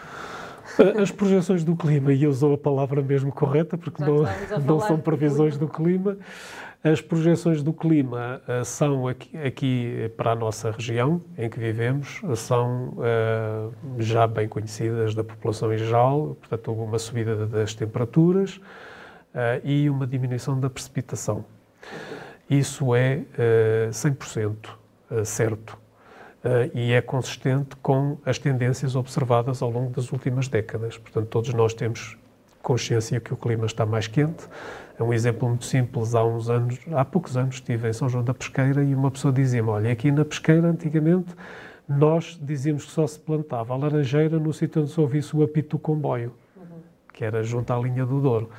As 1.01 1.11
projeções 1.11 1.65
do 1.65 1.75
clima, 1.75 2.13
e 2.13 2.23
eu 2.23 2.31
usou 2.31 2.55
a 2.55 2.59
palavra 2.59 3.03
mesmo 3.03 3.33
correta, 3.33 3.77
porque 3.77 4.03
não, 4.03 4.25
não 4.65 4.81
são 4.81 4.99
previsões 4.99 5.57
do 5.57 5.67
clima. 5.67 6.17
As 6.83 7.01
projeções 7.01 7.63
do 7.63 7.73
clima 7.73 8.41
uh, 8.47 8.65
são 8.65 9.09
aqui, 9.09 9.37
aqui, 9.37 10.13
para 10.17 10.33
a 10.33 10.35
nossa 10.37 10.71
região 10.71 11.21
em 11.37 11.51
que 11.51 11.59
vivemos, 11.59 12.21
são 12.37 12.95
uh, 12.99 13.75
já 13.99 14.29
bem 14.29 14.49
conhecidas 14.49 15.15
da 15.15 15.25
população 15.25 15.73
em 15.73 15.79
geral, 15.79 16.37
portanto, 16.39 16.69
houve 16.69 16.83
uma 16.83 16.99
subida 16.99 17.47
das 17.47 17.75
temperaturas 17.75 18.57
uh, 18.57 19.61
e 19.65 19.91
uma 19.91 20.07
diminuição 20.07 20.59
da 20.59 20.71
precipitação. 20.71 21.45
Isso 22.49 22.95
é 22.95 23.25
100% 23.91 24.57
certo 25.25 25.77
e 26.75 26.93
é 26.93 27.01
consistente 27.01 27.77
com 27.77 28.17
as 28.25 28.39
tendências 28.39 28.95
observadas 28.95 29.61
ao 29.63 29.71
longo 29.71 29.91
das 29.91 30.13
últimas 30.13 30.49
décadas. 30.49 30.97
Portanto, 30.97 31.27
todos 31.27 31.53
nós 31.53 31.75
temos 31.75 32.17
consciência 32.63 33.21
que 33.21 33.33
o 33.33 33.37
clima 33.37 33.67
está 33.67 33.87
mais 33.87 34.07
quente. 34.07 34.47
É 34.99 35.03
um 35.03 35.13
exemplo 35.13 35.49
muito 35.49 35.65
simples. 35.65 36.15
Há 36.15 36.25
uns 36.25 36.51
anos, 36.51 36.79
há 36.93 37.05
poucos 37.05 37.37
anos, 37.37 37.57
estive 37.57 37.89
em 37.89 37.93
São 37.93 38.09
João 38.09 38.25
da 38.25 38.35
Pesqueira 38.35 38.83
e 38.83 38.95
uma 38.95 39.11
pessoa 39.11 39.33
dizia-me: 39.33 39.69
Olha, 39.69 39.93
aqui 39.93 40.11
na 40.11 40.25
Pesqueira, 40.25 40.69
antigamente, 40.69 41.35
nós 41.89 42.39
dizíamos 42.41 42.85
que 42.85 42.91
só 42.91 43.07
se 43.07 43.19
plantava 43.19 43.73
a 43.75 43.77
laranjeira 43.77 44.39
no 44.39 44.53
sítio 44.53 44.83
onde 44.83 44.91
se 44.91 45.01
ouvisse 45.01 45.35
o 45.35 45.43
apito 45.43 45.77
do 45.77 45.79
comboio, 45.79 46.35
uhum. 46.57 46.81
que 47.13 47.25
era 47.25 47.43
junto 47.43 47.73
à 47.73 47.79
linha 47.79 48.05
do 48.05 48.21
Douro. 48.21 48.51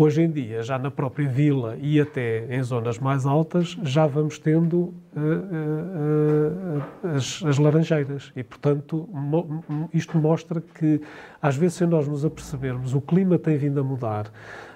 Hoje 0.00 0.22
em 0.22 0.30
dia, 0.30 0.62
já 0.62 0.78
na 0.78 0.90
própria 0.90 1.28
vila 1.28 1.76
e 1.78 2.00
até 2.00 2.46
em 2.48 2.62
zonas 2.62 2.98
mais 2.98 3.26
altas, 3.26 3.76
já 3.82 4.06
vamos 4.06 4.38
tendo 4.38 4.78
uh, 4.78 4.94
uh, 5.14 6.78
uh, 7.04 7.16
as, 7.16 7.42
as, 7.44 7.58
laranjeiras. 7.58 8.32
E, 8.34 8.42
portanto, 8.42 9.06
mo 9.12 9.62
isto 9.92 10.16
mostra 10.16 10.58
que, 10.58 11.02
às 11.42 11.54
vezes, 11.54 11.74
se 11.74 11.84
nós 11.84 12.08
nos 12.08 12.24
apercebermos, 12.24 12.94
o 12.94 13.00
clima 13.02 13.38
tem 13.38 13.58
vindo 13.58 13.78
a 13.78 13.84
mudar. 13.84 14.32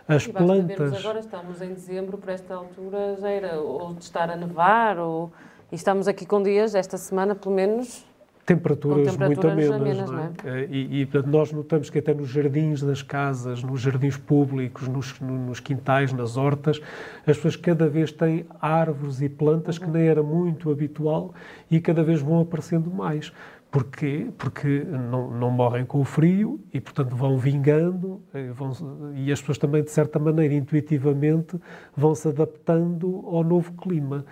As 0.07 0.27
plantas. 0.27 0.93
agora 0.93 1.21
estamos 1.21 1.63
em 1.63 1.73
dezembro, 1.73 2.19
por 2.19 2.29
esta 2.29 2.55
altura 2.55 3.17
já 3.19 3.31
era 3.31 3.59
ou 3.59 3.95
de 3.95 4.05
estar 4.05 4.29
a 4.29 4.37
nevar, 4.37 4.99
ou. 4.99 5.33
E 5.73 5.75
estamos 5.75 6.07
aqui 6.07 6.27
com 6.27 6.43
dias, 6.43 6.75
esta 6.75 6.99
semana, 6.99 7.35
pelo 7.35 7.55
menos, 7.55 8.05
temperaturas, 8.45 9.13
temperaturas 9.13 9.57
muito 9.57 9.73
amenas. 9.75 10.11
amenas 10.11 10.35
é? 10.45 10.61
É? 10.63 10.69
E, 10.71 11.01
e 11.01 11.07
portanto, 11.07 11.33
nós 11.33 11.53
notamos 11.53 11.91
que 11.91 11.99
até 11.99 12.13
nos 12.13 12.29
jardins 12.29 12.83
das 12.83 13.03
casas, 13.03 13.63
nos 13.63 13.81
jardins 13.81 14.17
públicos, 14.17 14.87
nos, 14.87 15.19
nos 15.21 15.61
quintais, 15.61 16.13
nas 16.13 16.37
hortas, 16.37 16.81
as 17.27 17.37
pessoas 17.37 17.57
cada 17.57 17.89
vez 17.89 18.13
têm 18.13 18.45
árvores 18.61 19.21
e 19.23 19.29
plantas 19.29 19.79
uhum. 19.79 19.85
que 19.85 19.91
nem 19.91 20.07
era 20.07 20.23
muito 20.23 20.71
habitual 20.71 21.35
e 21.71 21.81
cada 21.81 22.03
vez 22.03 22.21
vão 22.21 22.41
aparecendo 22.41 22.91
mais. 22.91 23.33
Porquê? 23.75 24.29
Porque 24.39 24.87
não, 25.11 25.33
não 25.33 25.51
morrem 25.51 25.85
com 25.85 26.01
o 26.01 26.05
frio 26.05 26.61
e, 26.73 26.81
portanto, 26.81 27.17
vão 27.17 27.37
vingando 27.37 28.23
eh, 28.33 28.53
vão, 28.53 28.71
e 29.17 29.33
as 29.33 29.41
pessoas 29.41 29.59
também, 29.59 29.83
de 29.83 29.91
certa 29.91 30.17
maneira, 30.17 30.55
intuitivamente, 30.55 31.59
vão 31.97 32.15
se 32.15 32.29
adaptando 32.29 33.25
ao 33.27 33.43
novo 33.43 33.73
clima. 33.73 34.25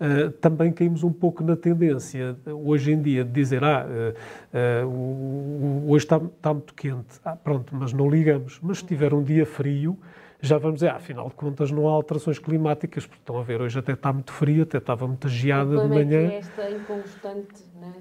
Uh, 0.00 0.30
também 0.32 0.72
caímos 0.72 1.04
um 1.04 1.12
pouco 1.12 1.44
na 1.44 1.56
tendência, 1.56 2.36
hoje 2.46 2.92
em 2.92 3.00
dia, 3.00 3.24
de 3.24 3.30
dizer: 3.30 3.62
ah, 3.62 3.86
uh, 3.86 4.88
uh, 4.88 5.90
hoje 5.90 6.04
está, 6.04 6.16
está, 6.16 6.52
muito 6.52 6.74
quente, 6.74 7.20
ah, 7.24 7.36
pronto, 7.36 7.74
mas 7.76 7.92
não 7.92 8.10
ligamos. 8.10 8.58
Mas 8.60 8.78
se 8.78 8.84
tiver 8.84 9.14
um 9.14 9.22
dia 9.22 9.46
frio, 9.46 9.96
já 10.40 10.58
vamos 10.58 10.76
dizer: 10.76 10.88
ah, 10.88 10.96
afinal 10.96 11.28
de 11.28 11.34
contas, 11.36 11.70
não 11.70 11.88
há 11.88 11.92
alterações 11.92 12.40
climáticas, 12.40 13.06
porque 13.06 13.22
estão 13.22 13.38
a 13.38 13.44
ver, 13.44 13.60
hoje 13.60 13.78
até 13.78 13.92
está 13.92 14.12
muito 14.12 14.32
frio, 14.32 14.64
até 14.64 14.78
estava 14.78 15.06
muita 15.06 15.28
geada 15.28 15.80
de 15.82 15.88
manhã. 15.88 16.28
É 16.28 16.38
esta 16.38 16.70
inconstante, 16.70 17.64
né? 17.80 17.92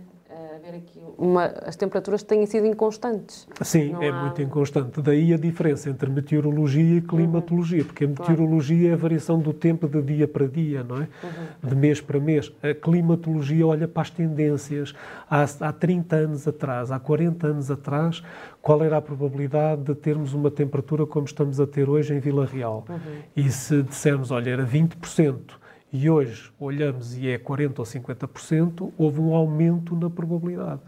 Haver 0.55 0.77
aqui 0.77 0.99
uma, 1.17 1.45
as 1.45 1.75
temperaturas 1.75 2.23
têm 2.23 2.45
sido 2.45 2.65
inconstantes. 2.65 3.47
Sim, 3.61 3.93
não 3.93 4.01
é 4.01 4.09
há... 4.09 4.21
muito 4.21 4.41
inconstante. 4.41 5.01
Daí 5.01 5.33
a 5.33 5.37
diferença 5.37 5.89
entre 5.89 6.09
meteorologia 6.09 6.97
e 6.97 7.01
climatologia, 7.01 7.79
uhum. 7.79 7.85
porque 7.85 8.05
a 8.05 8.07
meteorologia 8.07 8.77
claro. 8.77 8.91
é 8.91 8.93
a 8.93 8.97
variação 8.97 9.39
do 9.39 9.53
tempo 9.53 9.87
de 9.87 10.01
dia 10.01 10.27
para 10.27 10.47
dia, 10.47 10.83
não 10.83 10.97
é? 10.97 11.07
Uhum. 11.23 11.69
De 11.69 11.75
mês 11.75 12.01
para 12.01 12.19
mês. 12.19 12.51
A 12.61 12.73
climatologia 12.73 13.65
olha 13.65 13.87
para 13.87 14.01
as 14.01 14.09
tendências. 14.09 14.93
Há, 15.29 15.43
há 15.43 15.73
30 15.73 16.15
anos 16.15 16.47
atrás, 16.47 16.91
há 16.91 16.99
40 16.99 17.47
anos 17.47 17.71
atrás, 17.71 18.23
qual 18.61 18.83
era 18.83 18.97
a 18.97 19.01
probabilidade 19.01 19.83
de 19.83 19.95
termos 19.95 20.33
uma 20.33 20.49
temperatura 20.49 21.05
como 21.05 21.25
estamos 21.25 21.59
a 21.59 21.67
ter 21.67 21.89
hoje 21.89 22.13
em 22.13 22.19
Vila 22.19 22.45
Real? 22.45 22.85
Uhum. 22.89 22.97
E 23.35 23.51
se 23.51 23.83
dissermos, 23.83 24.31
olha, 24.31 24.51
era 24.51 24.65
20%, 24.65 25.62
e 25.93 26.09
hoje 26.09 26.51
olhamos 26.59 27.15
e 27.15 27.29
é 27.29 27.37
40% 27.37 27.77
ou 27.77 27.85
50%, 27.85 28.91
houve 28.97 29.21
um 29.21 29.35
aumento 29.35 29.95
na 29.95 30.09
probabilidade. 30.09 30.81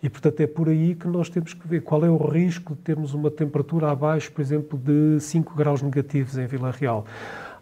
E, 0.00 0.08
portanto, 0.08 0.40
é 0.40 0.46
por 0.46 0.68
aí 0.68 0.94
que 0.94 1.08
nós 1.08 1.28
temos 1.28 1.54
que 1.54 1.66
ver 1.66 1.80
qual 1.80 2.04
é 2.04 2.10
o 2.10 2.16
risco 2.16 2.74
de 2.74 2.80
termos 2.82 3.14
uma 3.14 3.30
temperatura 3.30 3.90
abaixo, 3.90 4.30
por 4.30 4.40
exemplo, 4.40 4.78
de 4.78 5.18
5 5.18 5.54
graus 5.56 5.82
negativos 5.82 6.38
em 6.38 6.46
Vila 6.46 6.70
Real. 6.70 7.04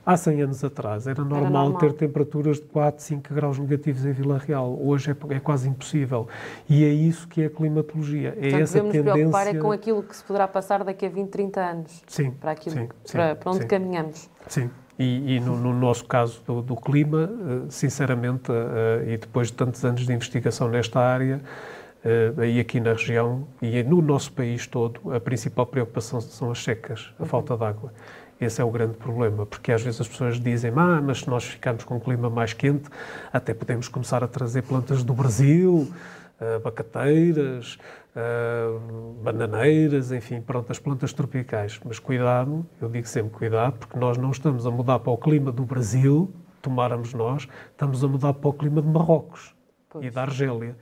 Há 0.04 0.16
100 0.16 0.42
anos 0.42 0.64
atrás 0.64 1.06
era 1.06 1.22
normal, 1.22 1.40
era 1.40 1.50
normal, 1.50 1.78
ter 1.78 1.92
temperaturas 1.92 2.56
de 2.56 2.64
4, 2.64 3.02
5 3.02 3.32
graus 3.32 3.58
negativos 3.58 4.04
em 4.04 4.12
Vila 4.12 4.36
Real. 4.36 4.76
Hoje 4.82 5.12
é, 5.12 5.34
é 5.36 5.40
quase 5.40 5.68
impossível. 5.68 6.26
E 6.68 6.84
é 6.84 6.88
isso 6.88 7.28
que 7.28 7.42
é 7.42 7.46
a 7.46 7.50
climatologia. 7.50 8.30
É 8.30 8.32
Portanto, 8.32 8.60
essa 8.60 8.74
devemos 8.74 8.92
tendência... 8.92 9.12
preocupar 9.12 9.46
é 9.46 9.54
com 9.54 9.70
aquilo 9.70 10.02
que 10.02 10.16
se 10.16 10.24
poderá 10.24 10.48
passar 10.48 10.82
daqui 10.82 11.06
a 11.06 11.08
20, 11.08 11.30
30 11.30 11.60
anos. 11.60 12.02
Sim, 12.08 12.32
para, 12.32 12.50
aquilo, 12.50 12.74
sim, 12.74 12.88
para, 13.12 13.34
sim, 13.34 13.40
para 13.40 13.50
onde 13.50 13.62
sim. 13.62 13.68
caminhamos. 13.68 14.30
Sim. 14.48 14.68
E, 14.98 15.36
e 15.36 15.40
no, 15.40 15.56
no, 15.56 15.72
nosso 15.72 16.04
caso 16.04 16.42
do, 16.46 16.60
do 16.60 16.76
clima, 16.76 17.30
eh, 17.30 17.70
sinceramente, 17.70 18.52
uh, 18.52 19.08
e 19.08 19.16
depois 19.16 19.48
de 19.48 19.54
tantos 19.54 19.84
anos 19.84 20.06
de 20.06 20.12
investigação 20.12 20.68
nesta 20.68 21.00
área, 21.00 21.40
e 22.44 22.58
aqui 22.58 22.80
na 22.80 22.94
região 22.94 23.46
e 23.62 23.80
no 23.84 24.02
nosso 24.02 24.32
país 24.32 24.66
todo, 24.66 25.14
a 25.14 25.20
principal 25.20 25.64
preocupação 25.64 26.20
são 26.20 26.50
as 26.50 26.60
secas, 26.60 27.14
a 27.16 27.24
falta 27.24 27.56
de 27.56 27.64
água. 27.64 27.92
Esse 28.40 28.60
é 28.60 28.64
o 28.64 28.70
grande 28.72 28.94
problema, 28.94 29.46
porque 29.46 29.70
às 29.70 29.82
vezes 29.82 30.00
as 30.00 30.08
pessoas 30.08 30.40
dizem, 30.40 30.72
ah, 30.74 31.00
mas 31.00 31.20
se 31.20 31.30
nós 31.30 31.44
ficarmos 31.44 31.84
com 31.84 31.94
um 31.94 32.00
clima 32.00 32.28
mais 32.28 32.52
quente, 32.52 32.90
até 33.32 33.54
podemos 33.54 33.86
começar 33.86 34.24
a 34.24 34.26
trazer 34.26 34.62
plantas 34.62 35.04
do 35.04 35.14
Brasil, 35.14 35.88
abacateiras, 36.56 37.78
uh, 38.16 39.12
bananeiras, 39.22 40.12
enfim, 40.12 40.40
pronto, 40.40 40.70
as 40.70 40.78
plantas 40.78 41.12
tropicais. 41.12 41.80
Mas 41.84 41.98
cuidado, 41.98 42.66
eu 42.80 42.88
digo 42.88 43.06
sempre 43.06 43.30
cuidado, 43.30 43.78
porque 43.78 43.98
nós 43.98 44.16
não 44.16 44.30
estamos 44.30 44.66
a 44.66 44.70
mudar 44.70 44.98
para 44.98 45.12
o 45.12 45.18
clima 45.18 45.52
do 45.52 45.64
Brasil, 45.64 46.32
tomáramos 46.60 47.12
nós, 47.14 47.48
estamos 47.70 48.02
a 48.04 48.08
mudar 48.08 48.34
para 48.34 48.48
o 48.48 48.52
clima 48.52 48.80
de 48.80 48.88
Marrocos 48.88 49.54
pois. 49.88 50.04
e 50.04 50.10
da 50.10 50.22
Argélia. 50.22 50.76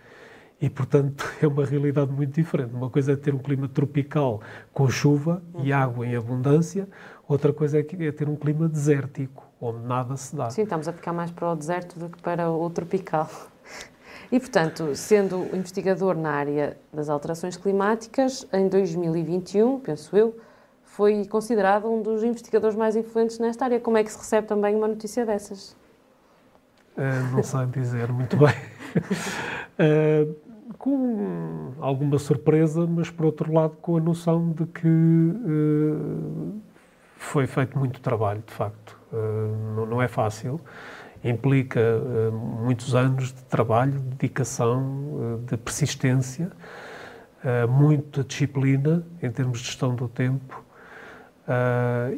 E, 0.61 0.69
portanto, 0.69 1.25
é 1.41 1.47
uma 1.47 1.65
realidade 1.65 2.13
muito 2.13 2.35
diferente. 2.35 2.75
Uma 2.75 2.91
coisa 2.91 3.13
é 3.13 3.17
ter 3.17 3.35
um 3.35 3.39
clima 3.39 3.67
tropical 3.69 4.43
com 4.73 4.89
chuva 4.89 5.43
uhum. 5.55 5.65
e 5.65 5.73
água 5.73 6.07
em 6.07 6.15
abundância, 6.15 6.87
Outra 7.31 7.53
coisa 7.53 7.79
é, 7.79 7.81
é 7.81 8.11
ter 8.11 8.29
um 8.29 8.35
clima 8.35 8.69
desértico, 8.69 9.47
onde 9.61 9.87
nada 9.87 10.17
se 10.17 10.35
dá. 10.35 10.51
Sim, 10.51 10.63
estamos 10.63 10.89
a 10.89 10.93
ficar 10.93 11.13
mais 11.13 11.31
para 11.31 11.53
o 11.53 11.55
deserto 11.55 11.97
do 11.97 12.09
que 12.09 12.21
para 12.21 12.51
o 12.51 12.69
tropical. 12.71 13.31
E, 14.33 14.39
portanto, 14.39 14.95
sendo 14.95 15.49
investigador 15.55 16.17
na 16.17 16.31
área 16.31 16.77
das 16.93 17.09
alterações 17.09 17.57
climáticas, 17.57 18.47
em 18.53 18.69
2021, 18.69 19.81
penso 19.81 20.17
eu, 20.17 20.39
foi 20.85 21.25
considerado 21.27 21.91
um 21.91 22.01
dos 22.03 22.23
investigadores 22.23 22.77
mais 22.77 22.95
influentes 22.95 23.39
nesta 23.39 23.65
área. 23.65 23.81
Como 23.81 23.97
é 23.97 24.05
que 24.05 24.11
se 24.11 24.19
recebe 24.19 24.47
também 24.47 24.77
uma 24.77 24.89
notícia 24.89 25.27
dessas? 25.27 25.77
Uh, 26.97 27.35
não 27.35 27.43
sei 27.43 27.67
dizer 27.67 28.13
muito 28.13 28.37
bem. 28.37 28.55
Uh, 29.79 30.51
com 30.79 31.73
alguma 31.81 32.19
surpresa, 32.19 32.87
mas 32.87 33.11
por 33.11 33.27
outro 33.27 33.53
lado 33.53 33.77
com 33.83 33.97
a 33.97 34.01
noção 34.01 34.51
de 34.53 34.67
que 34.67 34.89
uh, 34.89 36.61
foi 37.17 37.47
feito 37.47 37.79
muito 37.79 38.01
trabalho, 38.01 38.43
de 38.47 38.53
facto. 38.53 38.99
Uh, 39.13 39.87
não, 39.87 40.01
é 40.01 40.09
fácil. 40.09 40.61
Implica 41.23 41.81
uh, 41.81 42.33
muitos 42.33 42.95
anos 42.95 43.29
de 43.29 43.43
trabalho, 43.45 43.93
de 43.93 44.17
dedicação, 44.17 44.83
uh, 44.83 45.45
de 45.47 45.57
persistência, 45.57 46.51
muita 47.71 48.23
disciplina 48.23 49.03
em 49.23 49.31
termos 49.31 49.61
de 49.61 49.65
gestão 49.65 49.95
do 49.95 50.07
tempo 50.07 50.63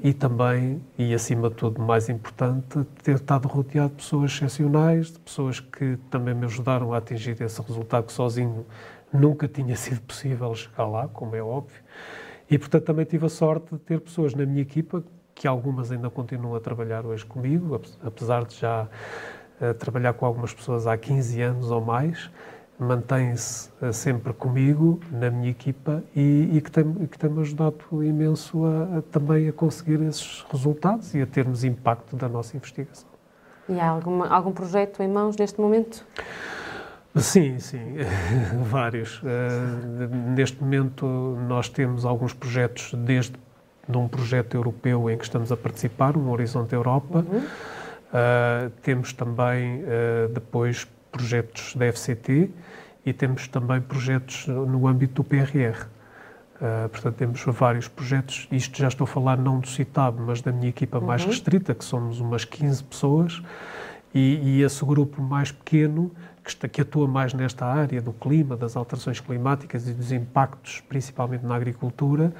e 0.02 0.12
também, 0.12 0.82
e 0.98 1.14
acima 1.14 1.48
de 1.48 1.54
tudo, 1.54 1.80
mais 1.80 2.08
importante, 2.08 2.84
ter 3.04 3.14
estado 3.14 3.46
rodeado 3.46 3.90
de 3.90 3.98
pessoas 3.98 4.32
excepcionais, 4.32 5.12
de 5.12 5.20
pessoas 5.20 5.60
que 5.60 5.96
também 6.10 6.34
me 6.34 6.44
ajudaram 6.44 6.92
a 6.92 6.96
atingir 6.96 7.40
esse 7.40 7.62
resultado 7.62 8.06
que 8.06 8.12
sozinho 8.12 8.66
nunca 9.12 9.46
tinha 9.46 9.76
sido 9.76 10.00
possível 10.00 10.52
chegar 10.56 10.86
lá, 10.86 11.06
como 11.06 11.36
é 11.36 11.42
óbvio. 11.42 11.80
E, 12.50 12.58
portanto, 12.58 12.84
também 12.84 13.04
tive 13.04 13.24
a 13.26 13.28
sorte 13.28 13.72
de 13.72 13.78
ter 13.78 14.00
pessoas 14.00 14.34
na 14.34 14.44
minha 14.44 14.62
equipa, 14.62 15.02
que 15.34 15.46
algumas 15.46 15.90
ainda 15.90 16.10
continuam 16.10 16.54
a 16.54 16.60
trabalhar 16.60 17.04
hoje 17.06 17.24
comigo, 17.24 17.80
apesar 18.04 18.44
de 18.44 18.56
já 18.58 18.86
uh, 19.60 19.74
trabalhar 19.74 20.12
com 20.14 20.26
algumas 20.26 20.52
pessoas 20.52 20.86
há 20.86 20.96
15 20.96 21.40
anos 21.40 21.70
ou 21.70 21.80
mais, 21.80 22.30
mantém-se 22.78 23.70
uh, 23.80 23.92
sempre 23.92 24.32
comigo, 24.32 25.00
na 25.10 25.30
minha 25.30 25.50
equipa, 25.50 26.02
e, 26.14 26.50
e 26.56 26.60
que 26.60 26.70
tem-me 26.70 27.06
tem 27.06 27.40
ajudado 27.40 28.04
imenso 28.04 28.64
a, 28.64 28.98
a, 28.98 29.02
também 29.02 29.48
a 29.48 29.52
conseguir 29.52 30.00
esses 30.02 30.44
resultados 30.50 31.14
e 31.14 31.22
a 31.22 31.26
termos 31.26 31.64
impacto 31.64 32.16
da 32.16 32.28
nossa 32.28 32.56
investigação. 32.56 33.08
E 33.68 33.78
há 33.78 33.88
alguma, 33.88 34.28
algum 34.28 34.52
projeto 34.52 35.02
em 35.02 35.08
mãos 35.08 35.36
neste 35.36 35.60
momento? 35.60 36.04
Sim, 37.14 37.58
sim, 37.58 37.96
vários. 38.64 39.22
Uh, 39.22 40.08
neste 40.34 40.62
momento 40.62 41.06
nós 41.46 41.68
temos 41.68 42.04
alguns 42.04 42.32
projetos 42.32 42.94
desde 42.94 43.36
de 43.92 43.98
um 43.98 44.08
projeto 44.08 44.56
europeu 44.56 45.08
em 45.10 45.16
que 45.16 45.24
estamos 45.24 45.52
a 45.52 45.56
participar, 45.56 46.16
um 46.16 46.30
Horizonte 46.30 46.74
Europa. 46.74 47.18
Uhum. 47.18 47.38
Uh, 47.38 48.70
temos 48.82 49.12
também 49.12 49.82
uh, 49.82 50.28
depois 50.32 50.86
projetos 51.10 51.74
da 51.76 51.90
FCT 51.92 52.50
e 53.06 53.12
temos 53.12 53.48
também 53.48 53.80
projetos 53.80 54.46
no 54.48 54.86
âmbito 54.86 55.22
do 55.22 55.24
PRR. 55.24 55.86
Uh, 56.56 56.88
portanto, 56.88 57.16
temos 57.16 57.42
vários 57.46 57.88
projetos. 57.88 58.48
Isto 58.50 58.78
já 58.78 58.88
estou 58.88 59.04
a 59.04 59.08
falar 59.08 59.36
não 59.36 59.60
do 59.60 59.66
CITAB, 59.68 60.20
mas 60.20 60.40
da 60.40 60.52
minha 60.52 60.68
equipa 60.68 60.98
uhum. 60.98 61.06
mais 61.06 61.24
restrita, 61.24 61.74
que 61.74 61.84
somos 61.84 62.20
umas 62.20 62.44
15 62.44 62.84
pessoas. 62.84 63.42
E, 64.14 64.58
e 64.58 64.62
esse 64.62 64.84
grupo 64.84 65.22
mais 65.22 65.50
pequeno 65.50 66.12
que, 66.44 66.50
está, 66.50 66.68
que 66.68 66.80
atua 66.80 67.06
mais 67.06 67.32
nesta 67.32 67.64
área 67.64 68.00
do 68.00 68.12
clima, 68.12 68.56
das 68.56 68.76
alterações 68.76 69.20
climáticas 69.20 69.88
e 69.88 69.92
dos 69.92 70.12
impactos, 70.12 70.82
principalmente 70.88 71.44
na 71.44 71.54
agricultura, 71.54 72.32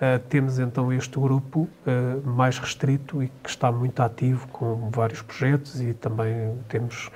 Uh, 0.00 0.18
temos 0.30 0.58
então 0.58 0.90
este 0.90 1.18
grupo 1.18 1.68
uh, 1.86 2.26
mais 2.26 2.58
restrito 2.58 3.22
e 3.22 3.28
que 3.42 3.50
está 3.50 3.70
muito 3.70 4.00
ativo 4.00 4.48
com 4.48 4.88
vários 4.88 5.20
projetos 5.20 5.78
e 5.78 5.92
também 5.92 6.56
temos 6.70 7.10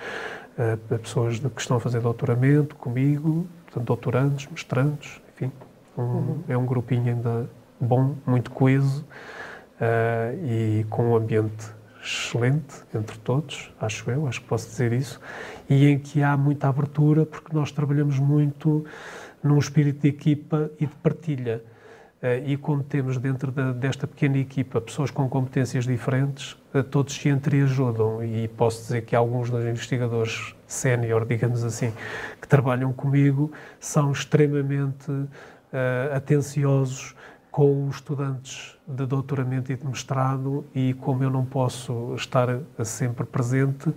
uh, 0.58 0.98
pessoas 0.98 1.38
que 1.38 1.60
estão 1.62 1.78
a 1.78 1.80
fazer 1.80 2.00
doutoramento 2.00 2.76
comigo, 2.76 3.46
portanto, 3.64 3.86
doutorandos, 3.86 4.46
mestrandos, 4.48 5.18
enfim, 5.32 5.50
um, 5.96 6.02
uhum. 6.02 6.44
é 6.46 6.58
um 6.58 6.66
grupinho 6.66 7.08
ainda 7.08 7.48
bom, 7.80 8.16
muito 8.26 8.50
coeso 8.50 9.04
e 10.42 10.86
com 10.88 11.10
um 11.10 11.16
ambiente 11.16 11.66
excelente 12.02 12.82
entre 12.94 13.18
todos, 13.18 13.72
acho 13.80 14.10
eu, 14.10 14.26
acho 14.26 14.40
que 14.40 14.46
posso 14.46 14.68
dizer 14.68 14.92
isso, 14.92 15.20
e 15.68 15.86
em 15.86 15.98
que 15.98 16.22
há 16.22 16.36
muita 16.36 16.68
abertura, 16.68 17.24
porque 17.24 17.54
nós 17.54 17.72
trabalhamos 17.72 18.18
muito 18.18 18.84
num 19.42 19.58
espírito 19.58 20.02
de 20.02 20.08
equipa 20.08 20.70
e 20.78 20.86
de 20.86 20.94
partilha. 20.96 21.62
Uh, 22.24 22.40
e 22.46 22.56
como 22.56 22.82
temos 22.82 23.18
dentro 23.18 23.52
da, 23.52 23.70
desta 23.72 24.06
pequena 24.06 24.38
equipa 24.38 24.80
pessoas 24.80 25.10
com 25.10 25.28
competências 25.28 25.84
diferentes, 25.84 26.52
uh, 26.72 26.82
todos 26.82 27.12
se 27.12 27.28
entreajudam. 27.28 28.24
E 28.24 28.48
posso 28.48 28.80
dizer 28.80 29.02
que 29.02 29.14
alguns 29.14 29.50
dos 29.50 29.62
investigadores 29.62 30.54
sénior, 30.66 31.26
digamos 31.26 31.62
assim, 31.62 31.92
que 32.40 32.48
trabalham 32.48 32.94
comigo, 32.94 33.52
são 33.78 34.10
extremamente 34.10 35.10
uh, 35.10 35.28
atenciosos 36.14 37.14
com 37.50 37.88
os 37.88 37.96
estudantes 37.96 38.74
de 38.88 39.04
doutoramento 39.04 39.70
e 39.70 39.76
de 39.76 39.86
mestrado. 39.86 40.64
E 40.74 40.94
como 40.94 41.22
eu 41.22 41.30
não 41.30 41.44
posso 41.44 42.14
estar 42.14 42.48
sempre 42.82 43.26
presente, 43.26 43.92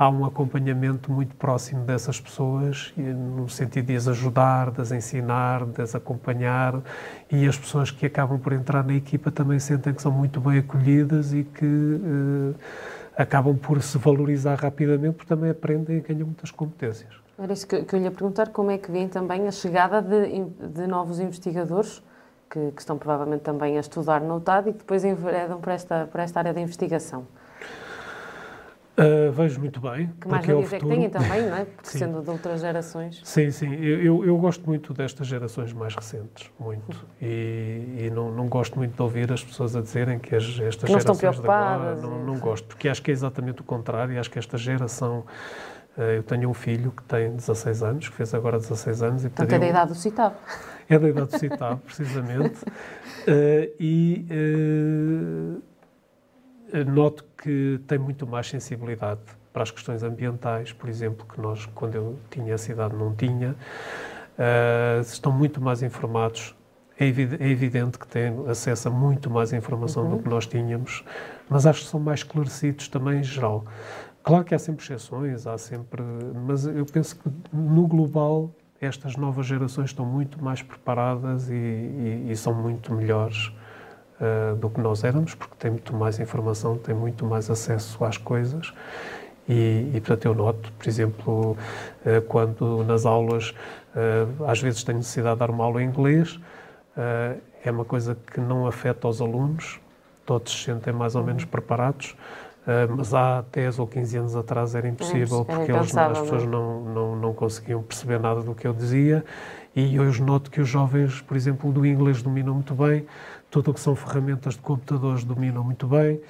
há 0.00 0.08
um 0.08 0.24
acompanhamento 0.24 1.12
muito 1.12 1.36
próximo 1.36 1.84
dessas 1.84 2.18
pessoas, 2.18 2.90
no 2.96 3.46
sentido 3.50 3.88
de 3.88 3.96
as 3.96 4.08
ajudar, 4.08 4.70
de 4.70 4.80
as 4.80 4.92
ensinar, 4.92 5.66
de 5.66 5.82
as 5.82 5.94
acompanhar, 5.94 6.80
e 7.30 7.46
as 7.46 7.58
pessoas 7.58 7.90
que 7.90 8.06
acabam 8.06 8.38
por 8.38 8.54
entrar 8.54 8.82
na 8.82 8.94
equipa 8.94 9.30
também 9.30 9.58
sentem 9.58 9.92
que 9.92 10.00
são 10.00 10.10
muito 10.10 10.40
bem 10.40 10.60
acolhidas 10.60 11.34
e 11.34 11.44
que 11.44 11.66
eh, 11.66 13.22
acabam 13.22 13.54
por 13.54 13.82
se 13.82 13.98
valorizar 13.98 14.54
rapidamente, 14.54 15.16
porque 15.16 15.28
também 15.28 15.50
aprendem 15.50 15.98
e 15.98 16.00
ganham 16.00 16.24
muitas 16.24 16.50
competências. 16.50 17.12
Era 17.38 17.52
isso 17.52 17.66
que, 17.66 17.74
eu 17.76 17.98
lhe 17.98 18.04
ia 18.04 18.10
perguntar, 18.10 18.48
como 18.48 18.70
é 18.70 18.78
que 18.78 18.90
vem 18.90 19.06
também 19.06 19.46
a 19.46 19.50
chegada 19.50 20.00
de, 20.00 20.44
de 20.66 20.86
novos 20.86 21.20
investigadores 21.20 22.02
que, 22.48 22.70
que, 22.70 22.80
estão 22.80 22.96
provavelmente 22.96 23.42
também 23.42 23.76
a 23.76 23.80
estudar 23.80 24.22
no 24.22 24.36
UTAD 24.36 24.70
e 24.70 24.72
que 24.72 24.78
depois 24.78 25.04
enveredam 25.04 25.60
para 25.60 25.74
esta, 25.74 26.08
para 26.10 26.22
esta 26.22 26.38
área 26.38 26.54
da 26.54 26.60
investigação? 26.62 27.26
Uh, 29.00 29.32
vejo 29.32 29.60
muito 29.60 29.80
bem. 29.80 30.10
Que 30.20 30.28
mais 30.28 30.44
valias 30.44 30.72
é, 30.72 30.78
que 30.78 30.86
têm 30.86 31.08
também, 31.08 31.46
não 31.46 31.56
é? 31.56 31.64
Porque 31.64 31.88
sendo 31.88 32.20
de 32.20 32.30
outras 32.30 32.60
gerações. 32.60 33.20
Sim, 33.24 33.50
sim. 33.50 33.74
Eu, 33.74 34.24
eu, 34.24 34.36
gosto 34.36 34.66
muito 34.66 34.92
destas 34.92 35.26
gerações 35.26 35.72
mais 35.72 35.94
recentes, 35.94 36.50
muito. 36.58 37.06
E, 37.20 37.96
e 37.98 38.12
não, 38.14 38.30
não, 38.30 38.46
gosto 38.48 38.76
muito 38.76 38.94
de 38.94 39.02
ouvir 39.02 39.32
as 39.32 39.42
pessoas 39.42 39.74
a 39.74 39.80
dizerem 39.80 40.18
que 40.18 40.34
as, 40.36 40.44
estas 40.44 40.90
não 40.90 40.98
gerações 40.98 40.98
estão 40.98 41.16
preocupadas. 41.16 42.04
Agora, 42.04 42.18
não, 42.18 42.24
não 42.24 42.38
gosto, 42.38 42.66
porque 42.66 42.88
acho 42.88 43.02
que 43.02 43.10
é 43.10 43.14
exatamente 43.14 43.62
o 43.62 43.64
contrário. 43.64 44.18
Acho 44.20 44.30
que 44.30 44.38
esta 44.38 44.58
geração 44.58 45.24
eh, 45.96 46.18
eu 46.18 46.22
tenho 46.22 46.48
um 46.48 46.54
filho 46.54 46.92
que 46.92 47.02
tem 47.04 47.34
16 47.34 47.82
anos, 47.82 48.08
que 48.08 48.14
fez 48.14 48.32
agora 48.34 48.58
16 48.58 49.02
anos. 49.02 49.24
E 49.24 49.28
Portanto, 49.28 49.52
é 49.52 49.58
da 49.58 49.66
idade 49.66 49.92
do 49.92 49.96
CITAB. 49.96 50.34
É 50.88 50.98
da 50.98 51.08
idade 51.08 51.30
do 51.30 51.38
CITAB, 51.38 51.80
precisamente. 51.84 52.64
uh, 52.64 53.74
e 53.78 54.26
uh, 54.30 55.62
noto 56.84 57.24
que 57.36 57.80
tem 57.86 57.98
muito 57.98 58.26
mais 58.26 58.48
sensibilidade 58.48 59.20
para 59.52 59.62
as 59.62 59.70
questões 59.70 60.02
ambientais, 60.02 60.72
por 60.72 60.88
exemplo, 60.88 61.26
que 61.26 61.40
nós, 61.40 61.66
quando 61.74 61.94
eu 61.94 62.18
tinha 62.30 62.54
essa 62.54 62.70
idade, 62.70 62.94
não 62.94 63.14
tinha. 63.14 63.56
Uh, 64.38 65.00
estão 65.00 65.32
muito 65.32 65.60
mais 65.60 65.82
informados 65.82 66.54
é, 67.00 67.06
é 67.06 67.48
evidente 67.48 67.98
que 67.98 68.06
têm 68.06 68.46
acesso 68.46 68.88
a 68.88 68.90
muito 68.90 69.30
mais 69.30 69.54
informação 69.54 70.04
uhum. 70.04 70.16
do 70.18 70.22
que 70.22 70.28
nós 70.28 70.46
tínhamos, 70.46 71.02
mas 71.48 71.64
acho 71.64 71.80
que 71.80 71.88
são 71.88 71.98
mais 71.98 72.20
esclarecidos 72.20 72.88
também 72.88 73.20
em 73.20 73.24
geral. 73.24 73.64
Claro 74.22 74.44
que 74.44 74.54
há 74.54 74.58
sempre 74.58 74.84
exceções, 74.84 75.46
há 75.46 75.56
sempre, 75.56 76.02
mas 76.46 76.66
eu 76.66 76.84
penso 76.84 77.18
que 77.18 77.30
no 77.50 77.86
global 77.86 78.54
estas 78.78 79.16
novas 79.16 79.46
gerações 79.46 79.90
estão 79.90 80.04
muito 80.04 80.42
mais 80.44 80.60
preparadas 80.60 81.48
e, 81.48 81.54
e, 81.54 82.26
e 82.30 82.36
são 82.36 82.52
muito 82.54 82.92
melhores 82.92 83.50
uh, 84.20 84.56
do 84.56 84.68
que 84.70 84.80
nós 84.80 85.02
éramos, 85.04 85.34
porque 85.34 85.54
têm 85.58 85.70
muito 85.70 85.94
mais 85.94 86.20
informação, 86.20 86.76
têm 86.76 86.94
muito 86.94 87.24
mais 87.24 87.50
acesso 87.50 88.04
às 88.04 88.16
coisas. 88.16 88.72
E, 89.48 89.90
e 89.94 90.00
portanto, 90.00 90.26
eu 90.26 90.34
noto, 90.34 90.72
por 90.72 90.88
exemplo, 90.88 91.52
uh, 91.52 92.22
quando 92.28 92.84
nas 92.84 93.06
aulas, 93.06 93.50
uh, 93.94 94.44
às 94.44 94.60
vezes 94.60 94.84
tenho 94.84 94.98
necessidade 94.98 95.34
de 95.34 95.40
dar 95.40 95.50
uma 95.50 95.64
aula 95.64 95.82
em 95.82 95.86
inglês, 95.86 96.38
é 97.64 97.70
uma 97.70 97.84
coisa 97.84 98.14
que 98.14 98.40
não 98.40 98.66
afeta 98.66 99.08
os 99.08 99.22
alunos, 99.22 99.80
todos 100.26 100.52
se 100.52 100.64
sentem 100.64 100.92
mais 100.92 101.14
ou 101.14 101.24
menos 101.24 101.44
preparados. 101.46 102.14
Uh, 102.60 102.94
mas 102.94 103.14
há 103.14 103.42
10 103.50 103.78
ou 103.78 103.86
15 103.86 104.18
anos 104.18 104.36
atrás 104.36 104.74
era 104.74 104.86
impossível, 104.86 105.46
é, 105.48 105.54
porque 105.54 105.72
eles, 105.72 105.96
as 105.96 106.18
pessoas 106.20 106.44
não, 106.44 106.84
não, 106.84 107.16
não 107.16 107.32
conseguiam 107.32 107.82
perceber 107.82 108.20
nada 108.20 108.42
do 108.42 108.54
que 108.54 108.66
eu 108.66 108.74
dizia. 108.74 109.24
E 109.74 109.98
hoje 109.98 110.22
noto 110.22 110.50
que 110.50 110.60
os 110.60 110.68
jovens, 110.68 111.22
por 111.22 111.36
exemplo, 111.36 111.72
do 111.72 111.86
inglês 111.86 112.22
dominam 112.22 112.54
muito 112.54 112.74
bem, 112.74 113.06
tudo 113.50 113.70
o 113.70 113.74
que 113.74 113.80
são 113.80 113.96
ferramentas 113.96 114.54
de 114.54 114.60
computadores 114.60 115.24
dominam 115.24 115.64
muito 115.64 115.86
bem. 115.86 116.20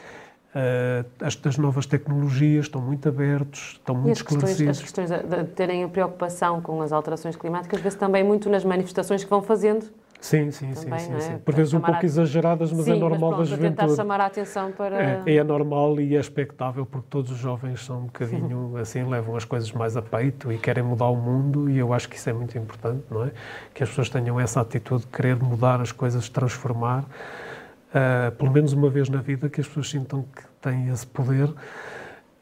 Uh, 0.50 1.06
as, 1.20 1.38
as, 1.44 1.56
novas 1.58 1.86
tecnologias 1.86 2.66
estão 2.66 2.80
muito 2.80 3.08
abertos, 3.08 3.74
estão 3.74 3.94
muito 3.94 4.08
e 4.08 4.12
as 4.12 4.18
esclarecidos. 4.18 4.80
Questões, 4.80 5.06
as 5.06 5.18
questões 5.20 5.36
de, 5.38 5.44
de 5.44 5.50
terem 5.52 5.84
a 5.84 5.88
preocupação 5.88 6.60
com 6.60 6.82
as 6.82 6.90
alterações 6.90 7.36
climáticas, 7.36 7.80
vê-se 7.80 7.96
também 7.96 8.24
muito 8.24 8.50
nas 8.50 8.64
manifestações 8.64 9.22
que 9.22 9.30
vão 9.30 9.42
fazendo 9.42 9.86
Sim, 10.20 10.50
sim, 10.50 10.74
também, 10.74 10.98
sim, 10.98 11.06
sim, 11.06 11.16
é? 11.16 11.20
sim. 11.20 11.38
Por 11.38 11.54
vezes 11.54 11.72
um 11.72 11.80
pouco 11.80 12.00
a... 12.00 12.04
exageradas, 12.04 12.70
mas 12.72 12.80
é 12.86 12.92
sim, 12.92 12.96
é 12.96 13.00
normal 13.00 13.30
mas 13.30 13.38
pronto, 13.38 13.38
da 13.38 13.56
juventude. 13.56 13.76
tentar 13.76 13.96
chamar 13.96 14.20
a 14.20 14.26
atenção 14.26 14.70
para... 14.70 15.22
É, 15.26 15.36
é, 15.36 15.42
normal 15.42 15.98
e 15.98 16.14
é 16.14 16.20
expectável, 16.20 16.84
porque 16.84 17.06
todos 17.08 17.30
os 17.30 17.38
jovens 17.38 17.84
são 17.84 18.00
um 18.00 18.04
bocadinho 18.04 18.76
assim, 18.76 19.02
levam 19.02 19.34
as 19.34 19.44
coisas 19.44 19.72
mais 19.72 19.96
a 19.96 20.02
peito 20.02 20.52
e 20.52 20.58
querem 20.58 20.84
mudar 20.84 21.06
o 21.06 21.16
mundo 21.16 21.70
e 21.70 21.78
eu 21.78 21.94
acho 21.94 22.06
que 22.06 22.16
isso 22.16 22.28
é 22.28 22.34
muito 22.34 22.56
importante, 22.58 23.02
não 23.10 23.24
é? 23.24 23.30
Que 23.72 23.82
as 23.82 23.88
pessoas 23.88 24.10
tenham 24.10 24.38
essa 24.38 24.60
atitude 24.60 25.04
de 25.04 25.08
querer 25.08 25.36
mudar 25.36 25.80
as 25.80 25.90
coisas, 25.90 26.28
transformar, 26.28 27.02
uh, 27.02 28.30
pelo 28.36 28.52
menos 28.52 28.74
uma 28.74 28.90
vez 28.90 29.08
na 29.08 29.22
vida, 29.22 29.48
que 29.48 29.62
as 29.62 29.66
pessoas 29.66 29.88
sintam 29.88 30.22
que 30.22 30.42
têm 30.60 30.90
esse 30.90 31.06
poder 31.06 31.48
uh, 31.48 31.54